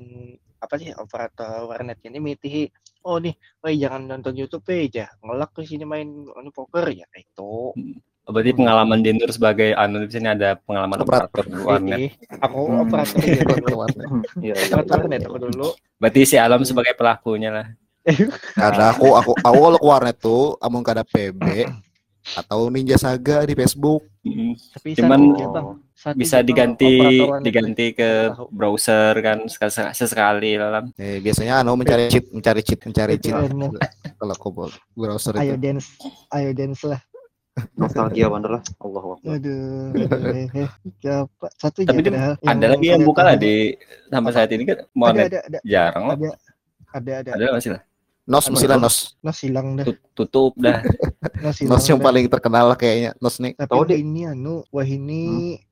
[0.60, 2.68] apa sih operator warnet ini mitihi
[3.02, 3.32] oh nih
[3.64, 7.72] woi jangan nonton YouTube aja ngelak ke sini main anu poker ya itu
[8.22, 11.42] berarti pengalaman Dinur sebagai anu di sini ada pengalaman Operator.
[11.42, 12.00] operator warnet.
[12.40, 12.80] Aku Hmm.
[12.86, 13.20] operator
[13.58, 14.08] dulu warnet?
[14.40, 14.54] Iya, iya.
[14.72, 15.68] operator warnet aku dulu
[15.98, 17.68] Berarti si Alam sebagai pelakunya lah.
[18.58, 21.70] Ada aku aku aku kalau ke warnet tuh amun kada PB
[22.38, 24.06] atau Ninja Saga di Facebook.
[24.22, 24.54] Mm.
[24.78, 25.34] tapi Cuman-.
[26.02, 30.82] Satu Bisa diganti diganti ke browser kan sekali- sesekali lah.
[30.98, 33.38] Eh, biasanya anu mencari cheat, mencari cheat, mencari cheat.
[34.18, 34.50] Kalau aku
[34.98, 35.62] browser ayo itu.
[35.62, 35.94] dance
[36.34, 36.98] ayo dance lah
[37.76, 38.64] Nostalgia bener lah.
[38.80, 39.18] Allah Akbar.
[39.28, 39.92] Aduh,
[40.32, 40.70] eh, eh.
[41.04, 41.48] Siapa?
[41.60, 42.34] Satu Tapi padahal.
[42.40, 43.76] Ada lagi yang buka lah di
[44.08, 46.16] sampai saat ini kan Ada, warnet ada, ada, jarang lah.
[46.16, 46.32] ada,
[46.96, 47.32] ada, ada.
[47.36, 47.82] Ada masih lah.
[48.22, 49.18] Nos mesti lah Nos.
[49.20, 50.78] Nos hilang dah, Tut- Tutup dah.
[51.44, 52.06] Nos Nos yang dah.
[52.06, 53.18] paling terkenal lah kayaknya.
[53.18, 53.58] Nos nih.
[53.58, 55.22] Tapi Tahu wah ini anu, wah ini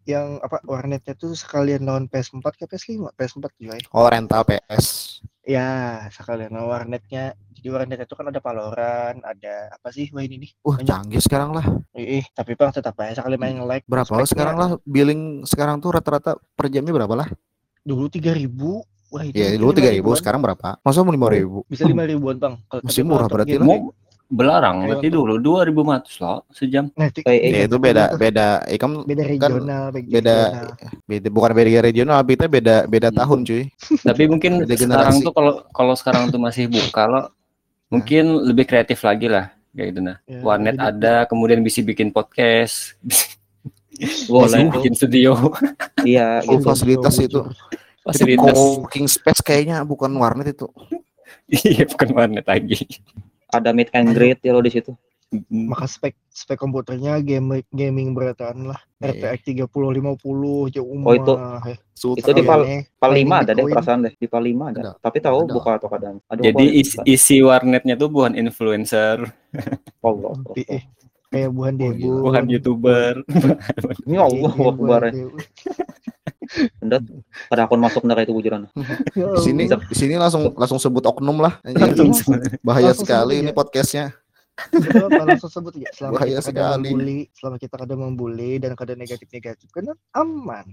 [0.03, 3.85] yang apa warnetnya tuh sekalian lawan PS4 ke PS5, PS4 juga ya.
[3.93, 4.85] Oh rental PS.
[5.45, 5.69] Ya,
[6.09, 7.37] sekalian lawan warnetnya.
[7.53, 10.51] Jadi warnetnya tuh kan ada Valorant, ada apa sih wah ini nih.
[10.65, 10.89] Wah Banyak.
[10.89, 11.65] canggih sekarang lah.
[11.93, 13.85] Eh, eh, tapi bang tetap aja sekali main nge-like.
[13.85, 17.27] Berapa sekarang lah billing sekarang tuh rata-rata per jamnya berapa lah?
[17.85, 18.49] Dulu 3000
[19.09, 20.19] Wah, itu Ya dulu tiga ribu, 5.000-an.
[20.21, 20.67] sekarang berapa?
[20.79, 21.65] Masa mau lima ribu?
[21.65, 22.53] bisa lima ribuan bang.
[22.65, 23.65] Kalau Masih murah berarti lah.
[23.65, 23.89] Mau
[24.29, 26.85] Belarang Kayak berarti dulu 2500 loh sejam.
[26.93, 30.37] Nah, itu, Eh, eh, Ya, itu beda beda ikam beda regional, beda
[31.01, 33.73] beda bukan beda regional kita beda beda tahun cuy.
[34.05, 35.25] Tapi mungkin Beda sekarang generasi.
[35.25, 37.25] tuh kalau kalau sekarang tuh masih buka loh,
[37.89, 40.21] mungkin lebih kreatif lagi lah kayak gitu nah.
[40.23, 42.93] Ya, Warnet ada, kemudian bisa bikin podcast,
[43.89, 44.69] bisa Boleh.
[44.71, 45.33] bikin studio,
[45.99, 46.69] Iya, Oh, gitu.
[46.69, 47.41] fasilitas itu.
[48.09, 48.53] Fasilitas.
[48.53, 50.67] Co-working space kayaknya bukan warnet itu.
[51.49, 52.77] Iya, bukan warnet lagi.
[53.49, 54.93] Ada meet and greet ya lo di situ.
[55.49, 58.77] Maka spek spek komputernya game gaming berataan lah.
[58.97, 61.37] RTX 3050 jauh Oh, itu-.
[62.17, 62.65] Itu di Pal-.
[62.97, 64.13] PAL 5 Main ada deh perasaan deh.
[64.17, 64.79] Di PAL 5 ada.
[64.81, 64.91] Ada.
[64.97, 65.53] Tapi tahu Ada.
[65.53, 66.15] buka atau kadang.
[66.29, 69.21] Aduh, Jadi isi, isi warnetnya tuh bukan influencer,
[70.01, 70.33] Allah.
[70.57, 70.83] Di- eh,
[71.29, 71.89] kayak buhan Oh, iya.
[71.93, 73.13] debu bukan youtuber.
[74.03, 75.01] Ini Allah Akbar.
[75.07, 75.29] ya.
[77.45, 78.65] Pada akun masuk neraka itu bujuran.
[79.13, 81.61] Ya Di sini di sini langsung langsung sebut oknum lah.
[81.63, 82.09] Langsung
[82.59, 83.55] Bahaya Langsung sekali ini ya.
[83.55, 84.05] podcastnya.
[85.29, 86.89] Langsung sebut ya selama Bahaya kita kada sekali.
[86.89, 90.65] membuli selama kita kada membuli dan kada negatif negatif kan aman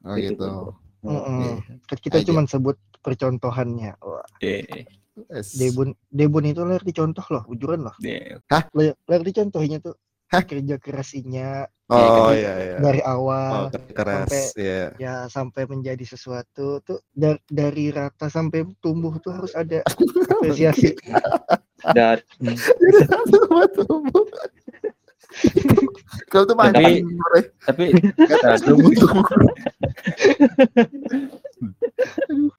[0.00, 0.72] Oh gitu.
[1.00, 2.26] Kan kita Aja.
[2.28, 4.84] cuma sebut percontohannya Wah, Iya,
[5.28, 5.52] Yes.
[5.52, 8.40] debun debun itu lahir dicontoh loh ujuran loh iya.
[8.72, 9.92] lahir, lahir dicontohnya tuh
[10.30, 10.40] Hah?
[10.40, 12.76] kerja kerasnya Oh Iya, iya iya.
[12.78, 14.54] dari Oh, awal keras.
[14.54, 14.94] Iya.
[14.96, 19.82] ya sampai menjadi sesuatu tuh dari, dari rata sampai tumbuh tuh harus ada
[20.38, 20.94] apresiasi
[21.92, 22.22] Dan
[26.26, 27.02] Kalau tuh Tapi-
[27.60, 27.84] Tapi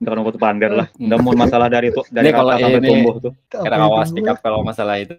[0.02, 0.88] Udah kan tuh pander lah.
[0.96, 3.34] Udah mau masalah dari itu dari Ini kalau sampai ini- tumbuh tuh.
[3.50, 5.14] kita Apa awas sikap kalau masalah itu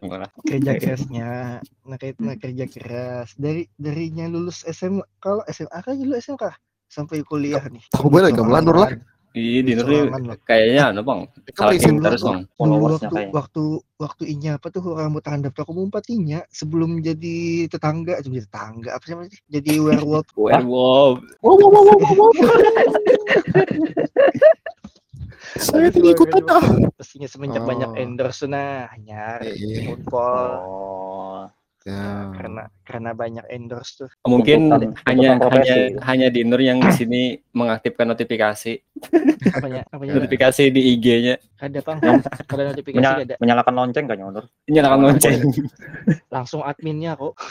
[0.45, 1.31] kerja kerasnya
[1.83, 3.35] nah nah, kerja keras.
[3.35, 6.45] Dari darinya lulus SMA kalau SMA kan dulu SMK
[6.87, 7.83] sampai kuliah nih.
[7.91, 8.91] Tahu banget gak melandur lah.
[9.33, 10.37] Iya, di Nuri Sorangan loh.
[10.45, 11.21] kayaknya anu bang,
[11.73, 12.41] izin kim terus bang.
[12.53, 13.33] Followersnya waktu kayaknya.
[13.33, 13.63] waktu
[13.97, 18.47] waktu inya apa tuh rambut handap tuh aku mau empatinya sebelum jadi tetangga sebelum jadi
[18.47, 19.31] tetangga apa sih namanya?
[19.49, 21.17] jadi werewolf Werewolf.
[21.41, 22.31] Wow, wow, wow, wow, wow.
[25.55, 26.65] Saya tidak ikutan ah.
[26.93, 27.69] pastinya semenjak Oh.
[27.69, 29.85] banyak endorse nah nyar Iya.
[29.87, 31.12] football Oh.
[31.83, 32.31] Ya.
[32.31, 34.71] karena karena banyak endorse tuh Mungkin
[35.03, 35.75] hanya hanya
[36.07, 38.79] hanya di Nur yang di sini mengaktifkan notifikasi
[39.51, 44.47] apanya apanya notifikasi di IG-nya ada pang ada notifikasi Menya- ada menyalakan lonceng kayaknya Nur.
[44.71, 45.39] nyalakan lonceng.
[46.31, 47.35] langsung adminnya kok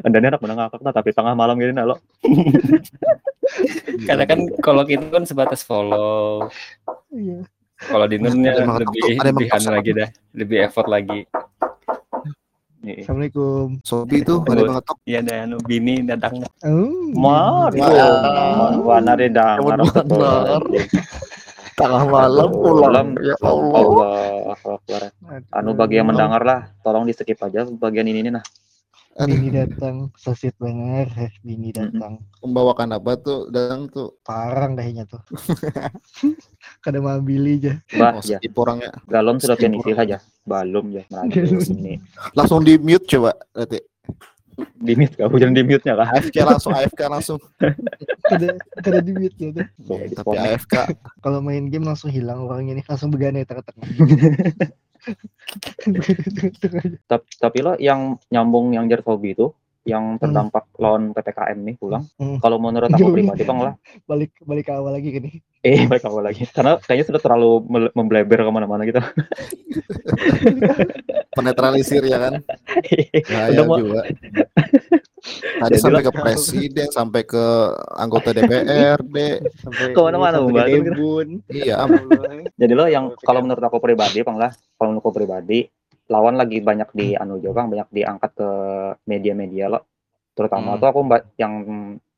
[0.00, 2.00] Anda ini anak menengah kakak tapi tengah malam gini nah lo.
[4.08, 6.48] Karena kan kalau kita kan sebatas follow.
[7.12, 7.44] iya
[7.80, 9.70] Kalau di Nurnya Ada yang lebih ada yang lebih anu maksa.
[9.72, 11.20] lagi dah, lebih effort lagi.
[12.80, 13.04] Iya.
[13.04, 14.96] assalamualaikum Sobi tuh ada mengetok.
[15.04, 16.40] Iya ada anu bini datang.
[16.64, 19.60] oh, Mar, ada dengar.
[19.60, 20.60] Benar.
[21.76, 23.08] Tengah malam pulang.
[23.20, 23.80] Ya Allah.
[23.80, 25.12] Allah.
[25.52, 28.44] Anu bagi yang mendengar lah, tolong di skip aja bagian ini nih nah.
[29.20, 31.08] Bini datang, sasit banget.
[31.16, 33.48] Eh, Bini datang, Membawakan apa tuh?
[33.48, 34.16] Datang tuh.
[34.22, 35.20] parang dahnya tuh.
[36.84, 37.74] Kada mau beli aja.
[37.96, 38.38] Bah, Oh, ya.
[38.56, 38.90] orangnya.
[39.04, 40.16] Galon sudah penisi saja.
[40.44, 41.04] Balum ya.
[41.28, 42.00] Ini.
[42.38, 43.36] Langsung di mute coba.
[43.52, 43.80] Nanti.
[44.76, 46.08] Di mute kau jangan di mute nya lah.
[46.12, 47.38] AFK langsung AFK langsung.
[48.24, 49.66] Kada kada di mute ya tuh.
[50.16, 50.74] Tapi AFK.
[51.20, 53.84] Kalau main game langsung hilang orangnya nih, langsung begane tengah-tengah.
[57.10, 62.04] Tapi, tapi lo yang nyambung yang jadi hobi itu yang terdampak lawan PPKM nih pulang.
[62.20, 62.36] Hmm.
[62.36, 63.74] Kalau menurut aku pribadi bang lah,
[64.04, 65.40] balik balik ke awal lagi nih.
[65.64, 66.44] eh baik awal lagi.
[66.52, 67.64] Karena kayaknya sudah terlalu
[67.96, 69.00] membleber ke mana-mana gitu.
[71.32, 72.34] Penetralisir ya kan.
[73.32, 74.00] Bahaya Udah mau- juga.
[75.20, 77.44] Tadi Jadi sampai ke presiden, sampai ke
[77.92, 79.16] anggota DPRD.
[79.60, 80.00] Sampai ke
[80.80, 81.28] Debun.
[81.52, 81.84] Iya,
[82.60, 84.50] Jadi lo yang kalau menurut aku pribadi bang lah,
[84.80, 85.68] kalau menurut aku pribadi
[86.10, 88.50] lawan lagi banyak di anu juga, Bang, banyak diangkat ke
[89.06, 89.86] media-media lo.
[90.34, 90.80] Terutama Hmm.
[90.80, 91.52] tuh aku mbak yang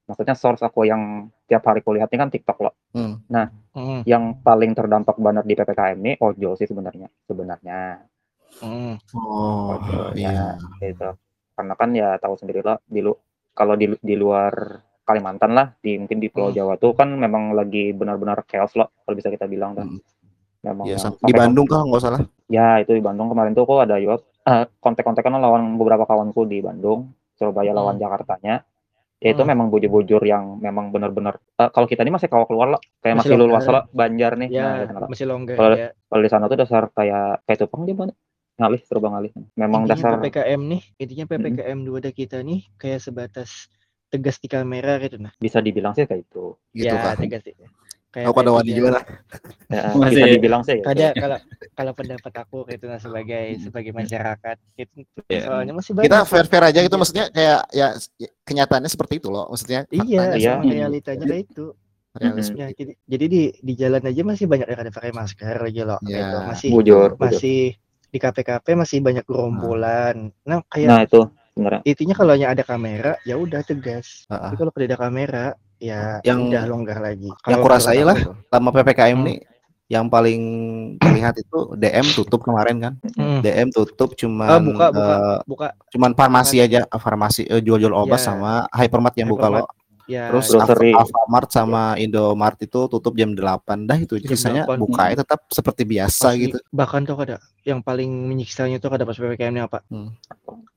[0.07, 2.72] maksudnya source aku yang tiap hari kulihat ini kan TikTok lo.
[2.94, 3.20] Hmm.
[3.72, 7.09] Hmm, Yang paling terdampak banget di PPKM ini ojol sih sebenarnya.
[7.24, 8.05] Sebenarnya
[8.61, 8.94] hmm.
[9.16, 10.57] Oh, ojol iya.
[10.57, 11.11] ya, gitu.
[11.53, 13.12] Karena kan ya tahu sendiri lo di lu
[13.53, 14.53] kalau di di luar
[15.03, 16.57] Kalimantan lah, di mungkin di Pulau Hmm.
[16.57, 19.86] Jawa tuh kan memang lagi benar-benar chaos lo kalau bisa kita bilang kan.
[19.88, 20.00] Hmm.
[20.62, 22.20] Memang Iya, sam- di Bandung kan nggak salah.
[22.46, 26.59] Ya itu di Bandung kemarin tuh kok ada juga eh, kontak-kontakan lawan beberapa kawanku di
[26.59, 28.03] Bandung, Surabaya lawan Hmm.
[28.03, 28.62] Jakartanya.
[29.18, 29.50] Ya itu Hmm.
[29.50, 33.34] memang bujur-bujur yang memang benar-benar eh, kalau kita ini masih kawal keluar lah, kayak Masih
[33.34, 34.48] masih, luas lah Banjar nih.
[34.48, 35.09] Nah, Ya, gitu lah.
[35.11, 35.88] masih longgar Kalau- ya.
[36.07, 38.14] Kalau di sana tuh dasar kayak kayak tupang dia mana?
[38.62, 39.30] Ngalih, serba ngalih.
[39.58, 43.66] Memang intinya dasar PPKM nih, intinya PPKM dua ada kita nih kayak sebatas
[44.06, 45.32] tegas di kamera gitu nah.
[45.36, 46.54] bisa dibilang sih kayak itu.
[46.70, 47.16] Gitu ya, kan.
[47.18, 47.56] tegas di-
[48.12, 49.00] kayak Aku ada wani tiga- gimana?
[49.66, 50.34] Ya, Masih bisa ya?
[50.36, 50.78] dibilang sih.
[50.78, 51.38] Kada kalau
[51.72, 55.42] kalau pendapat aku gitu nah sebagai sebagai masyarakat itu Iya.
[55.48, 57.96] soalnya masih banyak Kita fair fair aja gitu maksudnya kayak ya
[58.44, 60.54] kenyataannya seperti itu loh maksudnya Iya, iya.
[60.60, 61.72] realitanya kayak itu.
[62.12, 62.60] realisme.
[62.60, 66.00] Ya, jadi, jadi di di jalan aja masih banyak yang ada pakai masker aja loh.
[66.04, 66.20] Iya.
[66.20, 66.36] Gitu.
[66.44, 67.40] Masih Bujur, bujur.
[68.12, 70.28] Di KPKP masih banyak gerombolan.
[70.44, 71.80] Nah, kayak Nah itu sebenarnya.
[71.82, 74.28] intinya kalau hanya ada kamera ya udah tegas.
[74.28, 74.36] Heeh.
[74.38, 75.44] Tapi kalau tidak ada kamera
[75.80, 77.26] ya Yang- udah longgar lagi.
[77.26, 78.18] yang Kalau kurasain menurut lah.
[78.52, 79.26] Lama PPKM Hmm.
[79.26, 79.38] nih
[79.88, 80.40] yang paling
[80.96, 82.94] terlihat itu DM tutup kemarin kan.
[83.12, 83.40] Hmm.
[83.40, 88.16] DM tutup cuman Ah, buka buka eh, buka cuman farmasi aja, farmasi eh, jual-jual obat
[88.16, 88.28] Iya.
[88.28, 89.68] sama Hypermart yang buka Hypermart.
[90.05, 90.90] Ya Terus Grocery.
[90.90, 93.38] Alfamart sama Indomart itu tutup jam 8
[93.82, 94.78] dah itu Jam sisanya 8.
[94.78, 96.42] bukanya tetap seperti biasa Asli.
[96.44, 96.59] gitu.
[96.68, 99.82] Bahkan tuh ada yang paling menyiksanya tuh ada pas PPKM apa?
[99.86, 100.12] Hmm.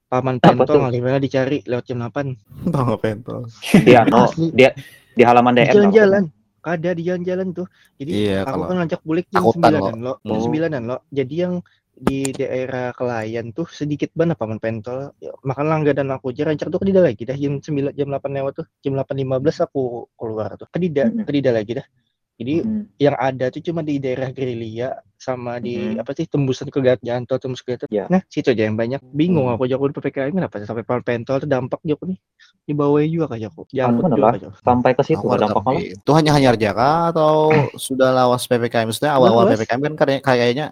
[0.06, 0.80] Paman Apa Pento tuh?
[0.80, 2.38] ngaliwala dicari lewat jam 8.
[2.68, 3.42] Tahu nggak pentol?
[3.82, 4.70] Dia no, dia
[5.12, 5.74] di halaman Di DM.
[5.74, 6.24] jalan-jalan.
[6.60, 7.68] Kada di jalan-jalan tuh.
[7.96, 10.42] Jadi Iya, aku kalau kan ngajak bulik jam sembilanan lo, jam Oh.
[10.42, 10.98] sembilanan lo.
[11.10, 11.54] Jadi yang
[11.96, 15.16] di daerah Kelayan tuh sedikit banget paman pentol.
[15.18, 18.54] Ya, makan langganan aku aja rancak tuh kedida lagi dah jam 9 jam 8 lewat
[18.60, 18.68] tuh.
[18.84, 20.68] Jam 8.15 aku keluar tuh.
[20.68, 21.24] Kedida, Mm-mm.
[21.24, 21.88] kedida lagi dah.
[22.36, 22.84] Jadi Hmm.
[23.00, 26.04] yang ada tuh cuma di daerah Gerilya sama di Mhm.
[26.04, 27.80] apa sih tembusan ke Gatjanto tembus ke.
[27.88, 28.12] Ya.
[28.12, 29.00] Nah, situ aja yang banyak.
[29.08, 29.56] Bingung Hmm.
[29.56, 32.20] aku jago di PPKM kenapa sampai paman pentol tuh dampak jago nih.
[32.68, 33.72] Di bawah juga kayak aku.
[33.72, 34.52] Juga aku.
[34.60, 35.80] Sampai ke situ Aku ada dampak malah.
[35.80, 38.92] itu hanya hanya Jaka atau sudah lawas PPKM?
[38.92, 39.56] Maksudnya awal-awal.
[39.56, 40.66] PPKM kan kayak- kayaknya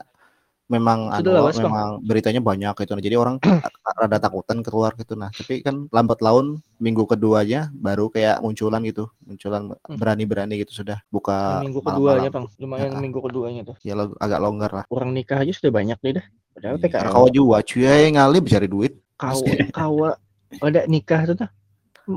[0.65, 1.65] memang Sudah anu, lawas, Bang.
[1.69, 2.91] memang beritanya banyak gitu.
[2.93, 3.35] Nah, jadi orang
[3.99, 5.13] rada takutan keluar gitu.
[5.13, 9.99] Nah, tapi kan lambat laun minggu keduanya baru kayak munculan gitu, munculan Hmm.
[9.99, 11.99] berani-berani gitu sudah buka Yang minggu malam-malam.
[11.99, 12.45] keduanya, Bang.
[12.57, 12.99] Lumayan Ya.
[12.99, 13.75] minggu keduanya tuh.
[13.83, 14.85] Ya agak longgar lah.
[14.89, 16.25] Orang nikah aja sudah banyak deh dah.
[16.53, 17.11] Padahal Iya, PKM.
[17.11, 18.93] Kau juga cuy ngali cari duit.
[19.17, 19.51] Asli.
[19.77, 20.15] kawa
[20.59, 21.49] ada nikah tuh dah.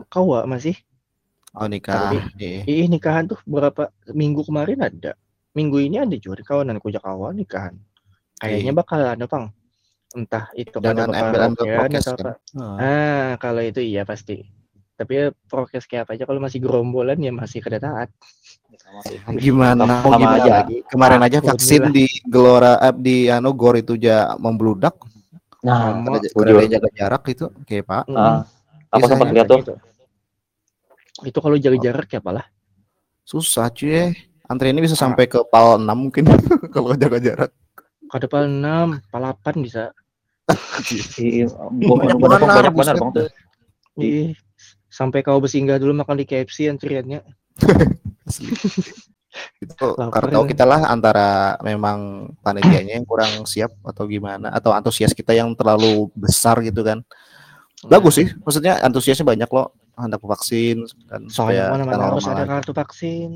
[0.09, 0.75] Kawa masih.
[1.57, 2.13] Oh nikah.
[2.37, 2.69] Iya.
[2.69, 5.17] Ih, nikahan tuh berapa minggu kemarin ada.
[5.57, 7.73] Minggu ini ada juga kawanan kujak kawan nikahan.
[8.37, 8.79] Kayaknya Iya.
[8.79, 9.45] bakal ada, Bang.
[10.13, 12.25] Entah itu Dengan bakal ambil-ambil rokean prokes atau kan.
[12.25, 12.33] apa.
[12.57, 12.77] Oh.
[12.79, 14.37] Ah, kalau itu iya pasti.
[14.97, 18.09] Tapi ya prokes kayak apa aja kalau masih gerombolan ya masih kada taat.
[19.37, 19.85] Gimana?
[19.85, 20.53] Sama- Mau gimana aja.
[20.65, 20.77] lagi?
[20.89, 24.97] Kemarin aja vaksin di Gelora eh, di anu Gor itu aja membludak.
[25.61, 26.17] Nah, Sama.
[26.17, 26.57] Ada bujur.
[26.57, 28.03] ada jaga jarak itu, kayak Pak.
[28.09, 28.47] Ah,
[28.89, 29.59] aku Biasanya sempat lihat tuh.
[29.61, 29.75] Gitu.
[31.27, 32.47] Itu kalau jaga jarak ya apalah.
[33.27, 34.15] Susah cuy.
[34.47, 36.25] Antri ini bisa sampai ke pal 6 mungkin
[36.75, 37.51] kalau jaga jarak.
[38.25, 39.93] Pal 6, pal 8 bisa.
[41.21, 42.97] Iya, Banyak banyak benar, banyak buset.
[42.97, 43.13] bang.
[44.89, 47.21] Sampai kau bersinggah dulu makan di KFC antriannya.
[49.61, 50.51] Itu karena tahu ya.
[50.57, 56.09] kita lah antara memang panitianya yang kurang siap atau gimana atau antusias kita yang terlalu
[56.17, 57.05] besar gitu kan
[57.85, 62.45] bagus sih maksudnya antusiasnya banyak loh hendak vaksin dan Soalnya supaya mana-mana kita harus ada
[62.45, 63.31] kartu vaksin.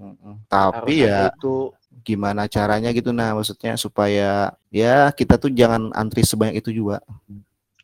[0.00, 0.34] Mm-mm.
[0.48, 1.76] Tapi ya itu.
[2.00, 7.00] Gimana caranya gitu nah maksudnya supaya ya kita tuh jangan antri sebanyak itu juga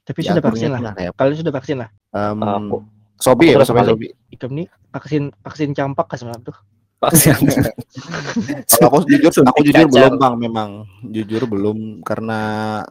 [0.02, 0.94] Tapi Ya, sudah vaksin lah.
[0.94, 1.88] kayak Kalian sudah vaksin lah.
[2.10, 2.76] em, Aku
[3.16, 3.82] Sobi aku ya Sobi.
[3.82, 4.06] Sobi.
[4.30, 6.56] Ikam nih vaksin vaksin campak kan sebenarnya tuh.
[6.96, 7.34] Vaksin.
[8.70, 10.68] Kalau aku jujur, aku jujur belum bang, memang
[11.02, 12.38] jujur belum karena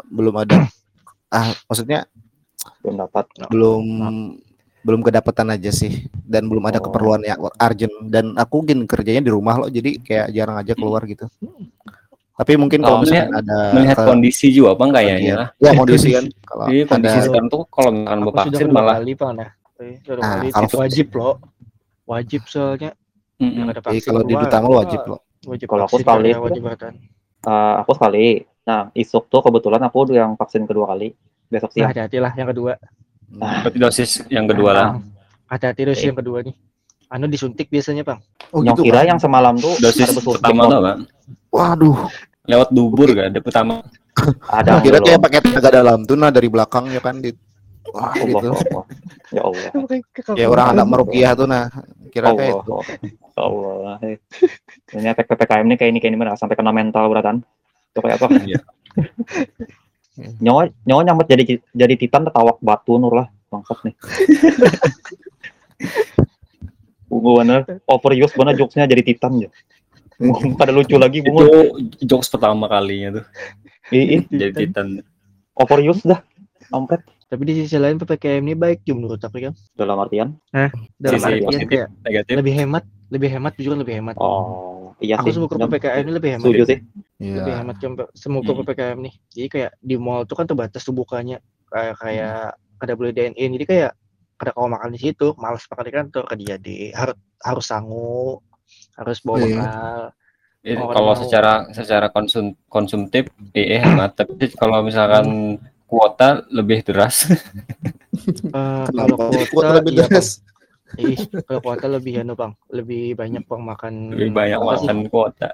[0.08, 0.66] belum ada.
[1.30, 2.06] ah, maksudnya
[2.82, 3.26] belum dapat.
[3.48, 3.84] belum
[4.86, 6.86] belum kedapatan aja sih dan belum ada Oh.
[6.86, 11.02] keperluan yang urgent dan aku mungkin kerjanya di rumah loh jadi kayak jarang aja keluar
[11.04, 11.26] gitu.
[12.36, 16.26] Tapi mungkin kalau Oh, misalkan ada Melihat ke- kondisi juga bang kayaknya ya kondisi kan
[16.52, 19.50] kalau Jadi kondisi ada sekarang tuh kalau misalkan sudah vaksin malah kali bang nah.
[19.76, 21.36] Nah, kalau itu wajib loh.
[22.06, 22.92] Wajib soalnya
[23.36, 23.56] Mm-mm.
[23.56, 24.34] yang ada vaksin kalau di.
[24.38, 25.20] Bintang lo wajib loh.
[25.44, 26.62] Wajib Kalau aku sekali wajib.
[27.46, 28.26] Eh, aku sekali.
[28.66, 31.14] Nah, isuk tuh kebetulan aku yang vaksin kedua kali.
[31.46, 31.90] Besok Nah, siang.
[31.92, 32.74] hati-hati lah yang kedua.
[33.36, 34.88] Berarti dosis yang kedua lah.
[35.46, 36.10] Hati-hati dosis Eh.
[36.10, 36.56] yang kedua nih.
[37.08, 38.20] Anu disuntik biasanya bang.
[38.50, 41.00] Oh yang gitu kira yang semalam tuh Dosis ada pertama tuh bang.
[41.50, 41.98] Waduh,
[42.46, 43.76] Lewat dubur kan, ada pertama.
[44.48, 45.06] ada kira belum.
[45.06, 47.34] kayak pakai tenaga dalam tuh nah dari belakang ya kan di
[47.88, 48.50] Wah, Allah, gitu.
[48.50, 48.84] Allah.
[49.30, 49.70] Ya Allah.
[50.40, 51.70] Ya orang anak merukiah tuh nah
[52.10, 52.82] kira kayak Allah.
[52.82, 52.98] itu.
[53.38, 53.96] Allah.
[54.92, 57.46] Ini efek PPKM ini kayak ini kayak ini benar sampai kena mental beratan.
[57.94, 58.28] Itu kayak apa?
[58.50, 58.60] Iya.
[60.16, 63.96] Nyawa nyawa nyampe jadi jadi titan tawak batu nur lah bangsat nih.
[67.06, 69.50] Bunga bener overuse bener jokesnya jadi titan ya.
[70.56, 71.46] Pada lucu lagi Itu bunga.
[72.02, 73.26] jokes pertama kalinya tuh.
[73.92, 74.88] Ih, ih, Jadi titan.
[75.54, 76.20] overuse dah.
[76.72, 79.54] Ampet Tapi di sisi lain PPKM ini baik juga menurut aku kan.
[79.74, 80.34] dalam artian.
[80.96, 82.34] Dalam Sisi artian positif, negatif.
[82.38, 84.16] lebih hemat, lebih hemat jujur lebih hemat.
[84.16, 85.40] Oh, iya aku sih.
[85.40, 86.46] PPKM ini lebih hemat.
[86.46, 86.80] Setuju sih.
[87.16, 87.56] lebih Iya.
[87.60, 88.60] hemat ke semoga Hmm.
[88.62, 89.14] PPKM nih.
[89.30, 91.38] Jadi kayak di mall tuh kan terbatas tuh bukanya.
[91.68, 92.40] Kayak kayak
[92.76, 93.56] kada boleh dine in.
[93.56, 93.92] Jadi kayak
[94.36, 98.40] kada kau makan di situ, malas makan di kantor, kada jadi harus harus sanggup
[98.96, 99.46] harus bawa Iya.
[99.46, 100.02] bekal.
[100.66, 107.24] Orang kalau mau- secara secara konsum konsumtif iya hemat, tapi kalau misalkan kuota lebih deras.
[108.16, 110.24] Eh, kalau kuota, Kuota lebih iya, Bang.
[110.98, 113.94] Ih, kalau kuota lebih anu bang, lebih banyak bang makan.
[114.12, 114.86] lebih banyak apa sih?
[114.86, 115.50] makan kuota.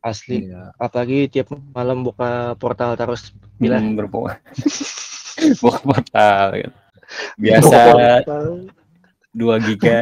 [0.00, 0.74] Asli, Iya.
[0.76, 4.34] apalagi tiap malam buka portal terus bila Hmm, berbuah.
[5.62, 6.76] Buka portal gitu.
[7.36, 7.78] Biasa
[9.32, 10.00] 2 giga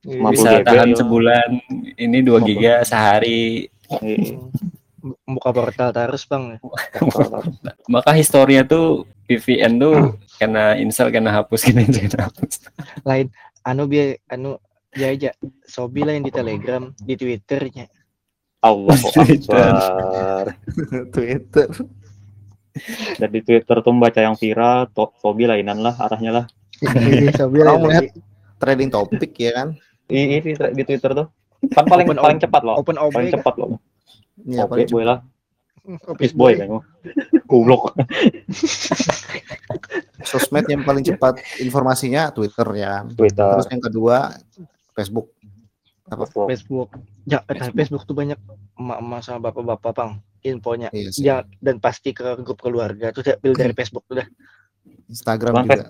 [0.00, 0.96] 50 bisa GB, tahan ya.
[0.96, 1.48] sebulan.
[1.96, 3.66] Ini 2 giga sehari.
[4.00, 4.38] Iya.
[5.26, 6.56] buka portal terus bang.
[7.86, 9.96] Maka historinya tuh VPN tuh
[10.36, 12.54] kena install kena hapus kena install kena hapus.
[13.02, 13.26] Lain,
[13.64, 14.60] anu biar anu
[14.94, 15.30] ya aja.
[15.64, 17.88] Sobi lah yang di Telegram, di Twitternya.
[18.64, 19.60] Allah Twitter.
[19.60, 20.44] Akbar.
[21.14, 21.68] Twitter.
[23.20, 26.44] Dan di Twitter tuh baca yang viral, to Sobi lainan lah arahnya lah.
[26.80, 27.76] Ini Sobi lah.
[27.76, 28.16] Kamu yang lihat
[28.58, 29.68] trending topik ya kan?
[30.08, 31.28] Ini di, di Twitter tuh.
[31.72, 32.76] Kan paling Open paling ob- cepat loh.
[32.76, 33.36] Open OB Paling kan?
[33.40, 33.68] cepat loh.
[34.44, 35.18] Iya, Oke, paling boy lah.
[36.16, 36.80] Peace boy kan.
[37.44, 37.92] Goblok.
[40.24, 43.04] sosmed yang paling cepat informasinya Twitter ya.
[43.12, 43.60] Twitter.
[43.60, 44.16] Terus yang kedua
[44.96, 45.28] Facebook.
[46.08, 46.24] Apa?
[46.24, 46.48] Facebook.
[46.48, 46.88] Facebook.
[47.28, 48.40] Ya, eh, Facebook tuh banyak
[48.80, 50.10] emak-emak sama bapak-bapak bang
[50.44, 50.88] infonya.
[50.92, 51.22] Iya sih.
[51.24, 54.28] Ya, dan pasti ke grup keluarga tuh saya pilih dari Facebook tuh dah.
[55.08, 55.84] Instagram Bang, juga.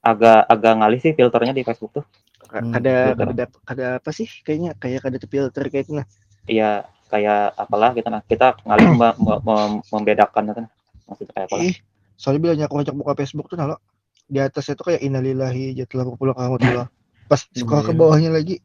[0.00, 2.04] Agak agak ngalih sih filternya di Facebook tuh.
[2.46, 6.06] Hmm, Ada ada ada apa sih kayaknya kayak ada filter kayak itu nah.
[6.46, 10.64] Iya, kayak apalah kita nah kita ngalih mem- mem- mem- membedakan kan.
[11.06, 11.56] Maksudnya kayak apa?
[11.62, 11.76] Ih,
[12.14, 13.78] soalnya banyak banyak buka Facebook tuh nalo
[14.26, 16.90] di atasnya tuh kayak innalillahi jatuh pulang rahmatullah.
[17.26, 17.98] Pas scroll ke Iya.
[17.98, 18.58] bawahnya lagi,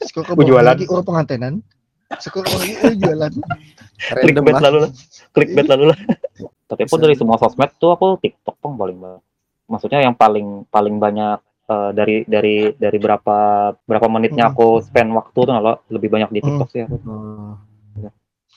[0.00, 0.66] scroll ke Oh, bawah jualan.
[0.68, 1.54] lagi orang pengantenan.
[2.08, 3.32] Ke bawah lagi oh, jualan.
[3.98, 4.62] Clickbait lah.
[4.70, 4.90] lalu lah.
[5.30, 5.98] Clickbait lalu lah.
[6.70, 9.22] Tapi pun dari semua sosmed tuh aku TikTok pun paling banyak.
[9.66, 13.36] Maksudnya yang paling paling banyak eh, dari dari dari berapa
[13.82, 14.54] berapa menitnya Hmm.
[14.54, 16.96] aku spend waktu tuh kalau lebih banyak di TikTok sih aku.
[17.04, 17.52] Oh,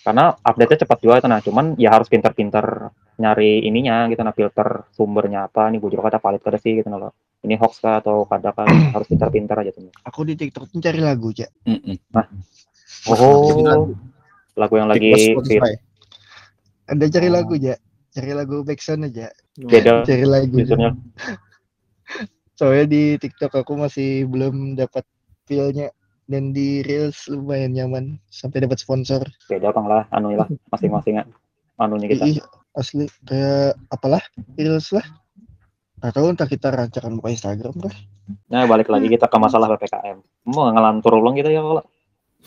[0.02, 2.90] Karena update-nya cepat juga itu nah, cuman ya harus pintar-pintar
[3.22, 6.90] nyari ininya gitu nah filter sumbernya apa nih gue juga kata valid kada sih gitu
[6.90, 7.14] nah
[7.46, 9.90] ini hoax kah atau kada kah harus pintar-pintar aja tuh.
[10.06, 11.50] Aku di TikTok tuh cari lagu, Cak.
[11.66, 11.98] Mm-mm.
[13.10, 13.90] Oh,
[14.54, 15.34] lagu yang lagi.
[16.86, 17.34] Ada cari Oh.
[17.34, 17.80] lagu, Cak.
[18.12, 19.34] Cari lagu backsound aja.
[19.58, 20.62] beda Cari lagu.
[22.54, 25.02] Soalnya di TikTok aku masih belum dapat
[25.50, 25.90] feel-nya
[26.32, 29.28] dan di Reels lumayan nyaman sampai dapat sponsor.
[29.52, 31.20] Beda bang lah, anu lah masing-masing
[31.76, 32.24] anunya kita.
[32.24, 32.40] Ih,
[32.80, 34.24] asli kayak apalah
[34.56, 35.04] Reels lah.
[36.02, 37.96] Gak tahu entah kita rancangan buka Instagram kah?
[38.50, 40.18] Nah balik lagi kita ke masalah ppkm.
[40.50, 41.84] Mau ngelantur ulang gitu ya kalau.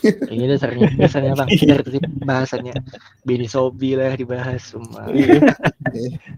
[0.03, 2.75] Ini dasarnya biasanya bang dari tadi bahasannya
[3.23, 5.07] Bini Sobi lah dibahas semua.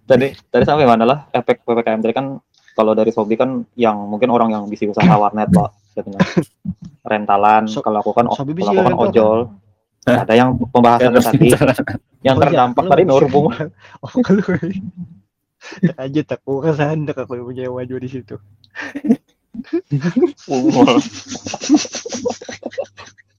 [0.05, 2.37] Tadi tadi sampai mana lah efek ppkm tadi kan
[2.77, 6.21] kalau dari Sobi kan yang mungkin orang yang bisa usaha warnet pak, katanya.
[7.07, 7.63] rentalan.
[7.65, 9.39] So- kalau aku kan Sobi kalau bisa aku kan rental, ojol.
[10.07, 11.51] Ada yang pembahasan tadi
[12.23, 13.03] yang Oh, iya, terdampak tadi.
[13.03, 13.51] Nur Bung.
[14.05, 14.43] Oh kalau
[15.99, 18.37] aja tak aku ke sana aku punya maju di situ.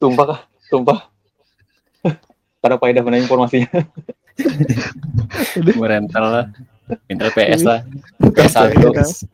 [0.03, 0.41] Tumpah kah?
[0.69, 0.99] Tumpah.
[2.59, 3.71] Pada faedah mana informasinya?
[5.79, 6.47] Merental lah.
[7.13, 7.81] Intel PS lah.
[8.21, 8.67] Rental.
[8.73, 9.29] PS1.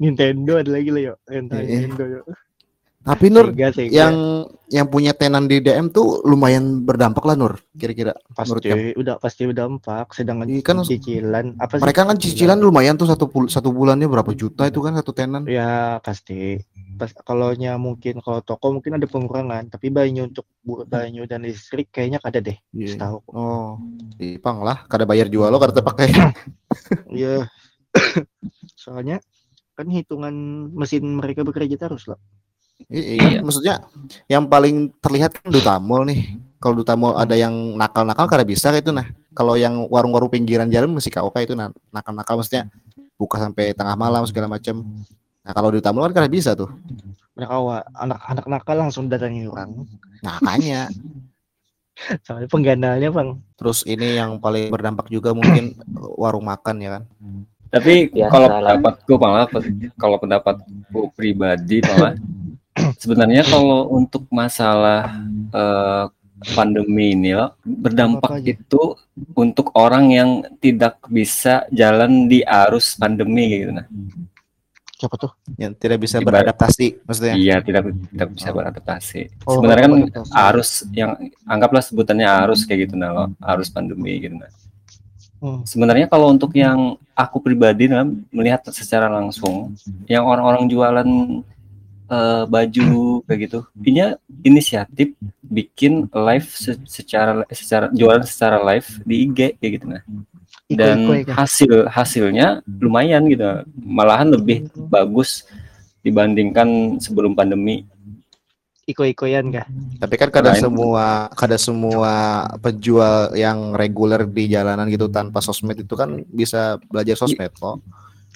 [0.00, 1.68] Nintendo ada lagi lah yuk rental Iya.
[1.88, 2.24] Nintendo yuk.
[3.04, 3.92] Tapi Nur Sega, Sega.
[3.92, 4.14] yang
[4.66, 8.16] yang punya tenan di DM tuh lumayan berdampak lah Nur kira-kira.
[8.32, 11.84] menurut pasti udah pasti berdampak sedangkan Iya kan, cicilan apa sih?
[11.84, 15.44] Mereka kan cicilan lumayan tuh satu satu bulannya berapa juta itu kan satu tenan.
[15.44, 16.56] ya pasti
[16.94, 20.46] pas kalau nya mungkin kalau toko mungkin ada pengurangan tapi banyu untuk
[20.86, 22.94] banyu dan listrik kayaknya ada deh Iya.
[22.96, 23.76] setahu Oh,
[24.16, 26.08] Ipang lah, kada bayar jual lo kada terpakai.
[27.12, 27.50] Iya.
[28.80, 29.20] Soalnya
[29.74, 30.34] kan hitungan
[30.72, 32.18] mesin mereka bekerja terus lah.
[32.92, 33.80] Iya, maksudnya
[34.28, 36.36] yang paling terlihat kan duta mall nih.
[36.60, 39.08] Kalau duta mall ada yang nakal-nakal kada bisa kayak itu nah.
[39.32, 42.68] Kalau yang warung-warung pinggiran jalan masih KOK itu nah, nakal-nakal maksudnya
[43.16, 44.84] buka sampai tengah malam segala macam.
[45.44, 46.72] Nah, kalau mall kan kada bisa tuh.
[47.34, 49.84] Mereka wa- anak-anak nakal langsung datangi orang.
[50.22, 50.88] Nah, makanya.
[52.26, 53.38] Soalnya pengganalnya bang.
[53.54, 55.78] Terus ini yang paling berdampak juga mungkin
[56.18, 57.02] warung makan ya kan.
[57.74, 59.46] Tapi Biasa kalau pendapatku malah
[59.98, 62.14] kalau pendapatku pribadi malah
[63.02, 66.04] sebenarnya kalau untuk masalah eh,
[66.52, 68.98] pandemi ini loh, berdampak itu
[69.32, 73.86] untuk orang yang tidak bisa jalan di arus pandemi gitu nah.
[74.94, 75.32] Siapa tuh?
[75.58, 77.34] Yang tidak bisa Ibarat- beradaptasi maksudnya.
[77.34, 77.82] Iya, tidak
[78.14, 79.20] tidak bisa beradaptasi.
[79.42, 80.32] Oh, Sebenarnya kan beradaptasi.
[80.48, 81.10] arus yang
[81.44, 84.50] anggaplah sebutannya arus kayak gitu nah, loh, arus pandemi gitu nah.
[85.44, 85.60] Hmm.
[85.68, 89.76] Sebenarnya kalau untuk yang aku pribadi nah, melihat secara langsung,
[90.08, 91.08] yang orang-orang jualan
[92.10, 92.88] eh, baju
[93.24, 93.60] kayak gitu.
[93.80, 100.02] Ini inisiatif bikin live se- secara secara jualan secara live di IG kayak gitu nah.
[100.64, 103.44] Dan hasil hasilnya lumayan gitu.
[103.78, 105.44] Malahan lebih bagus
[106.00, 107.84] dibandingkan sebelum pandemi.
[108.84, 109.64] Iko-ikoyan kah?
[109.96, 115.96] Tapi kan kada semua kada semua penjual yang reguler di jalanan gitu tanpa sosmed itu
[115.96, 117.80] kan bisa belajar sosmed kok.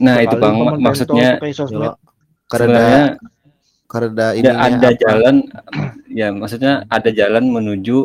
[0.00, 1.92] Nah, itu Sekali Bang maksudnya bentol
[3.88, 5.00] Kada sebenarnya kada ada, apa.
[5.00, 5.36] jalan
[6.06, 7.98] ya maksudnya ada jalan menuju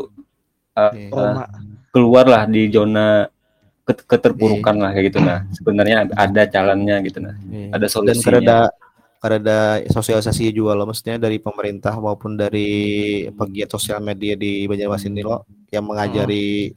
[0.74, 1.12] uh, Oke.
[1.12, 1.44] Roma.
[1.92, 3.28] keluar lah di zona
[3.84, 7.68] ket- keterpurukan lah kayak gitu nah sebenarnya ada jalannya gitu nah Iya.
[7.76, 8.60] ada dan solusinya kada
[9.20, 12.72] kada ada sosialisasi juga loh maksudnya dari pemerintah maupun dari
[13.30, 16.72] pegiat sosial media di Banjarmasin ini loh yang mengajari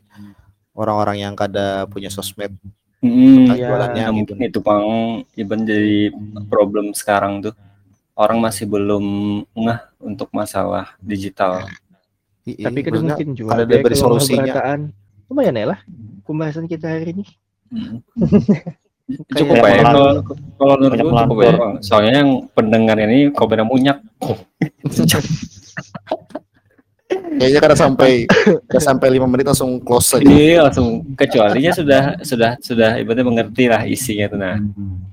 [0.72, 2.58] orang-orang yang kada punya sosmed
[3.04, 3.12] Mm,
[3.44, 3.68] tentang Iya.
[3.68, 4.16] jualannya nah, gitu.
[4.16, 4.86] mungkin itu bang
[5.36, 5.98] Iban jadi
[6.48, 7.52] problem sekarang tuh
[8.16, 9.04] orang masih belum
[9.52, 11.68] ngeh untuk masalah digital
[12.46, 14.86] I- i- Tapi kan mungkin juga diberi kalau solusinya.
[15.26, 15.78] Lumayan ya lah
[16.22, 17.24] pembahasan kita hari ini.
[19.38, 20.10] cukup Kayak ya kalau
[20.58, 24.02] kalau menurut banyak gue cukup ya soalnya yang pendengar ini kau benar munyak
[27.36, 28.26] Kayaknya kada sampai
[28.66, 30.26] kada sampai lima menit langsung close aja.
[30.26, 34.56] Iya langsung kecualinya sudah sudah sudah ibaratnya mengerti lah isinya tuh nah.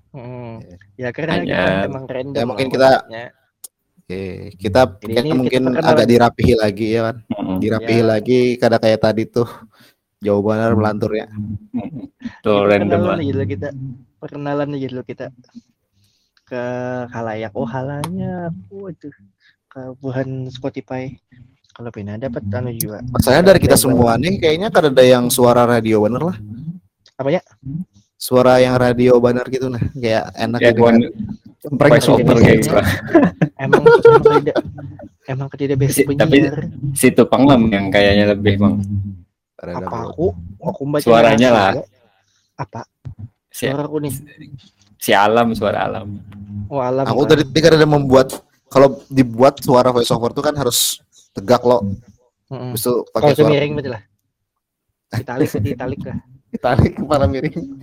[0.09, 0.57] Hmm.
[0.93, 2.37] Ya karena Hanya- kita emang random.
[2.37, 3.01] Ya, mungkin kita-.
[4.03, 4.21] Oke,
[4.59, 5.91] kita Jadi kita ini kita mungkin perkenalan.
[5.95, 7.15] agak dirapihi lagi ya kan.
[7.57, 8.05] Dirapihi Ya.
[8.05, 9.47] lagi kada kayak tadi tuh.
[10.19, 11.27] Jawabannya melantur ya.
[11.27, 13.15] Kita Tuh random lah.
[13.15, 13.67] aja dulu kita.
[14.19, 15.25] Perkenalan aja dulu kita
[16.43, 16.63] ke
[17.09, 17.51] halayak.
[17.55, 18.51] Oh halayak.
[18.69, 19.15] Waduh.
[19.67, 21.15] Ke buhan Spotify.
[21.73, 23.01] Kalau pindah dapat anu juga.
[23.09, 26.37] Masalahnya dari kita semua nih kayaknya kada ada yang suara radio bener lah.
[27.17, 27.41] Apanya?
[28.24, 29.84] Suara yang radio bener gitu nah.
[29.91, 30.99] Kayak enak Ya gitu gua kan.
[32.07, 32.71] Over kayak gitu.
[33.59, 34.57] Emang emang tidak
[35.28, 36.47] emang tidak basic Si- tapi-.
[36.95, 38.74] Si Tupang lah yang kayaknya lebih bang.
[39.59, 40.32] Ada, Apa aku?
[40.59, 41.71] Aku baca Suaranya lah.
[41.76, 41.84] juga.
[42.59, 42.82] Apa?
[43.47, 44.13] Si, Suara aku nih.
[44.95, 46.07] si alam suara alam.
[46.71, 47.03] Oh alam.
[47.03, 47.36] Aku kan.
[47.36, 50.99] tadi kada ada membuat kalau dibuat suara voice over tuh kan harus
[51.32, 51.84] tegak loh.
[52.47, 54.03] Itu Kalau pakai suara miring betul lah.
[55.13, 56.17] Italik, berarti italik lah.
[56.59, 57.81] Tarik kepala miring.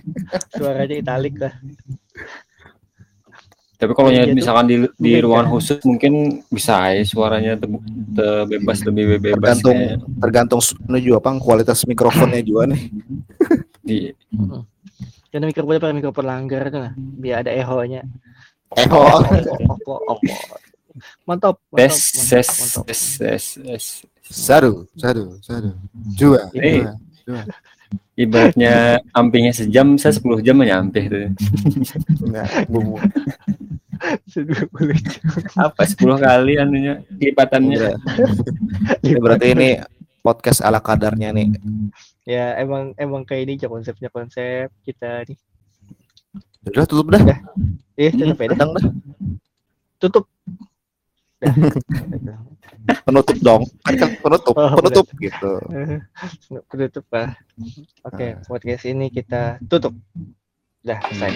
[0.53, 1.53] Suaranya italik lah.
[3.75, 4.37] Tapi kalau Iya, tuh.
[4.37, 5.53] misalkan di di ruangan kan.
[5.57, 6.13] khusus mungkin
[6.53, 7.65] bisa ya suaranya te-
[8.13, 9.33] te- bebas lebih bebas.
[9.41, 10.61] Tergantung kayak tergantung
[11.01, 12.81] juga bang kualitas mikrofonnya juga nih.
[13.81, 13.97] di
[15.33, 16.93] Karena mikrofonnya pakai mikrofon langgar tuh nah.
[16.93, 18.05] Biar ada eho-nya.
[18.77, 19.01] Eho.
[19.65, 20.33] Opo, opo.
[21.25, 21.95] Mantap, mantap, tes
[22.29, 22.49] tes
[22.85, 23.85] tes tes.
[24.21, 25.73] Satu, satu, satu,
[26.15, 26.85] dua, Eh.
[27.25, 27.41] dua.
[28.19, 31.31] Ibaratnya ampingnya sejam, saya 10 jam nyampe tuh.
[32.27, 32.99] Enggak, bubu.
[34.25, 34.97] Sedua puluh.
[35.57, 37.77] Apa 10 kali anunya lipatannya.
[37.77, 37.95] Udah.
[39.05, 39.69] Ya, berarti ini
[40.21, 41.55] podcast ala kadarnya nih.
[42.25, 45.37] Ya emang emang kayak ini aja konsepnya konsep kita nih.
[46.69, 47.21] Udah tutup dah.
[47.97, 48.69] Eh, tutup ya dah.
[49.97, 50.25] Tutup.
[51.41, 52.37] Dah.
[52.81, 53.61] Penutup dong.
[53.85, 55.51] Kan kan penutup, Oh, penutup gitu.
[56.49, 57.29] Nggak Tutup lah.
[58.07, 59.93] Oke, podcast ini kita tutup.
[60.81, 61.31] Dah, selesai.